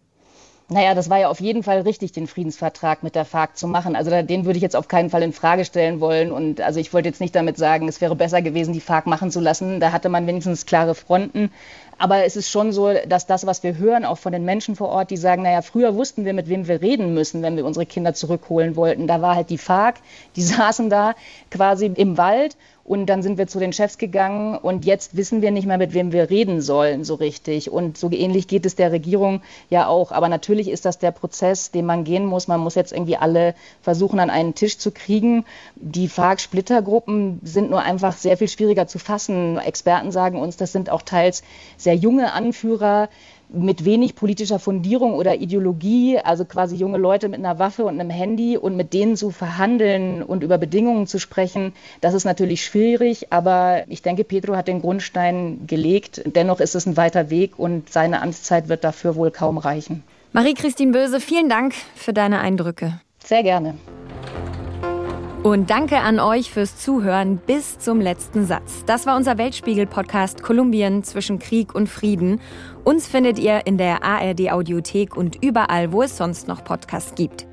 Naja, 0.68 0.96
das 0.96 1.08
war 1.08 1.20
ja 1.20 1.28
auf 1.28 1.40
jeden 1.40 1.62
Fall 1.62 1.82
richtig, 1.82 2.10
den 2.10 2.26
Friedensvertrag 2.26 3.04
mit 3.04 3.14
der 3.14 3.24
FARC 3.24 3.56
zu 3.56 3.68
machen. 3.68 3.94
Also 3.94 4.10
den 4.10 4.46
würde 4.46 4.56
ich 4.56 4.62
jetzt 4.62 4.74
auf 4.74 4.88
keinen 4.88 5.10
Fall 5.10 5.22
in 5.22 5.32
Frage 5.32 5.64
stellen 5.64 6.00
wollen. 6.00 6.32
Und 6.32 6.60
also 6.60 6.80
ich 6.80 6.92
wollte 6.92 7.08
jetzt 7.08 7.20
nicht 7.20 7.36
damit 7.36 7.56
sagen, 7.56 7.86
es 7.86 8.00
wäre 8.00 8.16
besser 8.16 8.42
gewesen, 8.42 8.72
die 8.72 8.80
FARC 8.80 9.06
machen 9.06 9.30
zu 9.30 9.38
lassen. 9.38 9.78
Da 9.78 9.92
hatte 9.92 10.08
man 10.08 10.26
wenigstens 10.26 10.66
klare 10.66 10.96
Fronten. 10.96 11.52
Aber 11.98 12.24
es 12.24 12.34
ist 12.34 12.50
schon 12.50 12.72
so, 12.72 12.92
dass 13.06 13.26
das, 13.26 13.46
was 13.46 13.62
wir 13.62 13.78
hören, 13.78 14.04
auch 14.04 14.18
von 14.18 14.32
den 14.32 14.44
Menschen 14.44 14.74
vor 14.74 14.88
Ort, 14.88 15.10
die 15.10 15.16
sagen, 15.16 15.42
naja, 15.42 15.62
früher 15.62 15.94
wussten 15.94 16.24
wir, 16.24 16.34
mit 16.34 16.48
wem 16.48 16.66
wir 16.66 16.82
reden 16.82 17.14
müssen, 17.14 17.42
wenn 17.42 17.56
wir 17.56 17.64
unsere 17.64 17.86
Kinder 17.86 18.12
zurückholen 18.12 18.74
wollten. 18.74 19.06
Da 19.06 19.22
war 19.22 19.36
halt 19.36 19.50
die 19.50 19.58
FARC, 19.58 20.00
die 20.34 20.42
saßen 20.42 20.90
da 20.90 21.14
quasi 21.48 21.86
im 21.86 22.18
Wald 22.18 22.56
und 22.86 23.06
dann 23.06 23.22
sind 23.22 23.36
wir 23.36 23.48
zu 23.48 23.58
den 23.58 23.72
Chefs 23.72 23.98
gegangen 23.98 24.56
und 24.56 24.84
jetzt 24.84 25.16
wissen 25.16 25.42
wir 25.42 25.50
nicht 25.50 25.66
mehr, 25.66 25.76
mit 25.76 25.92
wem 25.92 26.12
wir 26.12 26.30
reden 26.30 26.60
sollen, 26.60 27.02
so 27.02 27.14
richtig. 27.14 27.70
Und 27.70 27.98
so 27.98 28.10
ähnlich 28.12 28.46
geht 28.46 28.64
es 28.64 28.76
der 28.76 28.92
Regierung 28.92 29.42
ja 29.70 29.88
auch. 29.88 30.12
Aber 30.12 30.28
natürlich 30.28 30.70
ist 30.70 30.84
das 30.84 30.98
der 30.98 31.10
Prozess, 31.10 31.72
den 31.72 31.84
man 31.84 32.04
gehen 32.04 32.24
muss. 32.24 32.46
Man 32.46 32.60
muss 32.60 32.76
jetzt 32.76 32.92
irgendwie 32.92 33.16
alle 33.16 33.56
versuchen, 33.82 34.20
an 34.20 34.30
einen 34.30 34.54
Tisch 34.54 34.78
zu 34.78 34.92
kriegen. 34.92 35.44
Die 35.74 36.08
FARC-Splittergruppen 36.08 37.40
sind 37.42 37.70
nur 37.70 37.82
einfach 37.82 38.16
sehr 38.16 38.36
viel 38.36 38.48
schwieriger 38.48 38.86
zu 38.86 39.00
fassen. 39.00 39.58
Experten 39.58 40.12
sagen 40.12 40.38
uns, 40.38 40.56
das 40.56 40.70
sind 40.70 40.88
auch 40.88 41.02
teils 41.02 41.42
sehr 41.76 41.96
junge 41.96 42.32
Anführer, 42.32 43.08
mit 43.48 43.84
wenig 43.84 44.14
politischer 44.14 44.58
Fundierung 44.58 45.14
oder 45.14 45.36
Ideologie, 45.36 46.18
also 46.18 46.44
quasi 46.44 46.76
junge 46.76 46.98
Leute 46.98 47.28
mit 47.28 47.38
einer 47.38 47.58
Waffe 47.58 47.84
und 47.84 48.00
einem 48.00 48.10
Handy 48.10 48.56
und 48.56 48.76
mit 48.76 48.92
denen 48.92 49.16
zu 49.16 49.30
verhandeln 49.30 50.22
und 50.22 50.42
über 50.42 50.58
Bedingungen 50.58 51.06
zu 51.06 51.18
sprechen, 51.18 51.72
das 52.00 52.14
ist 52.14 52.24
natürlich 52.24 52.64
schwierig, 52.64 53.32
aber 53.32 53.84
ich 53.88 54.02
denke, 54.02 54.24
Pedro 54.24 54.56
hat 54.56 54.68
den 54.68 54.80
Grundstein 54.80 55.66
gelegt. 55.66 56.22
Dennoch 56.26 56.60
ist 56.60 56.74
es 56.74 56.86
ein 56.86 56.96
weiter 56.96 57.30
Weg 57.30 57.58
und 57.58 57.90
seine 57.92 58.22
Amtszeit 58.22 58.68
wird 58.68 58.84
dafür 58.84 59.16
wohl 59.16 59.30
kaum 59.30 59.58
reichen. 59.58 60.02
Marie-Christine 60.32 60.92
Böse, 60.92 61.20
vielen 61.20 61.48
Dank 61.48 61.74
für 61.94 62.12
deine 62.12 62.40
Eindrücke. 62.40 63.00
Sehr 63.24 63.42
gerne. 63.42 63.74
Und 65.42 65.70
danke 65.70 65.98
an 65.98 66.18
euch 66.18 66.50
fürs 66.50 66.76
Zuhören 66.76 67.36
bis 67.38 67.78
zum 67.78 68.00
letzten 68.00 68.44
Satz. 68.46 68.84
Das 68.84 69.06
war 69.06 69.16
unser 69.16 69.38
Weltspiegel-Podcast 69.38 70.42
Kolumbien 70.42 71.04
zwischen 71.04 71.38
Krieg 71.38 71.72
und 71.72 71.88
Frieden. 71.88 72.40
Uns 72.86 73.08
findet 73.08 73.40
ihr 73.40 73.66
in 73.66 73.78
der 73.78 74.04
ARD-Audiothek 74.04 75.16
und 75.16 75.42
überall, 75.42 75.90
wo 75.90 76.02
es 76.02 76.16
sonst 76.16 76.46
noch 76.46 76.62
Podcasts 76.62 77.16
gibt. 77.16 77.44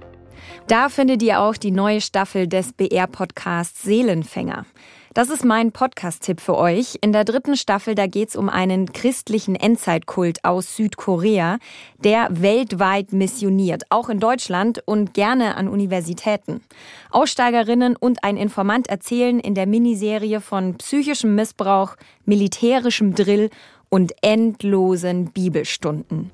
Da 0.68 0.90
findet 0.90 1.24
ihr 1.24 1.40
auch 1.40 1.58
die 1.58 1.72
neue 1.72 2.02
Staffel 2.02 2.48
des 2.48 2.72
BR-Podcasts 2.74 3.82
Seelenfänger. 3.82 4.68
Das 5.16 5.32
ist 5.32 5.44
mein 5.44 5.72
Podcast-Tipp 5.72 6.40
für 6.40 6.56
euch. 6.56 7.00
In 7.02 7.14
der 7.14 7.24
dritten 7.24 7.58
Staffel, 7.58 7.96
da 7.96 8.06
geht's 8.06 8.36
um 8.36 8.48
einen 8.48 8.94
christlichen 8.94 9.56
Endzeitkult 9.56 10.46
aus 10.46 10.76
Südkorea, 10.76 11.58
der 12.04 12.28
weltweit 12.30 13.12
missioniert, 13.12 13.86
auch 13.90 14.10
in 14.10 14.20
Deutschland 14.20 14.84
und 14.86 15.16
gerne 15.16 15.56
an 15.56 15.68
Universitäten. 15.68 16.62
Aussteigerinnen 17.10 17.96
und 17.96 18.24
ein 18.24 18.38
Informant 18.38 18.88
erzählen 18.88 19.40
in 19.40 19.56
der 19.56 19.66
Miniserie 19.66 20.42
von 20.42 20.78
psychischem 20.78 21.34
Missbrauch, 21.34 21.96
militärischem 22.26 23.16
Drill 23.16 23.50
und 23.94 24.12
endlosen 24.22 25.32
Bibelstunden. 25.34 26.32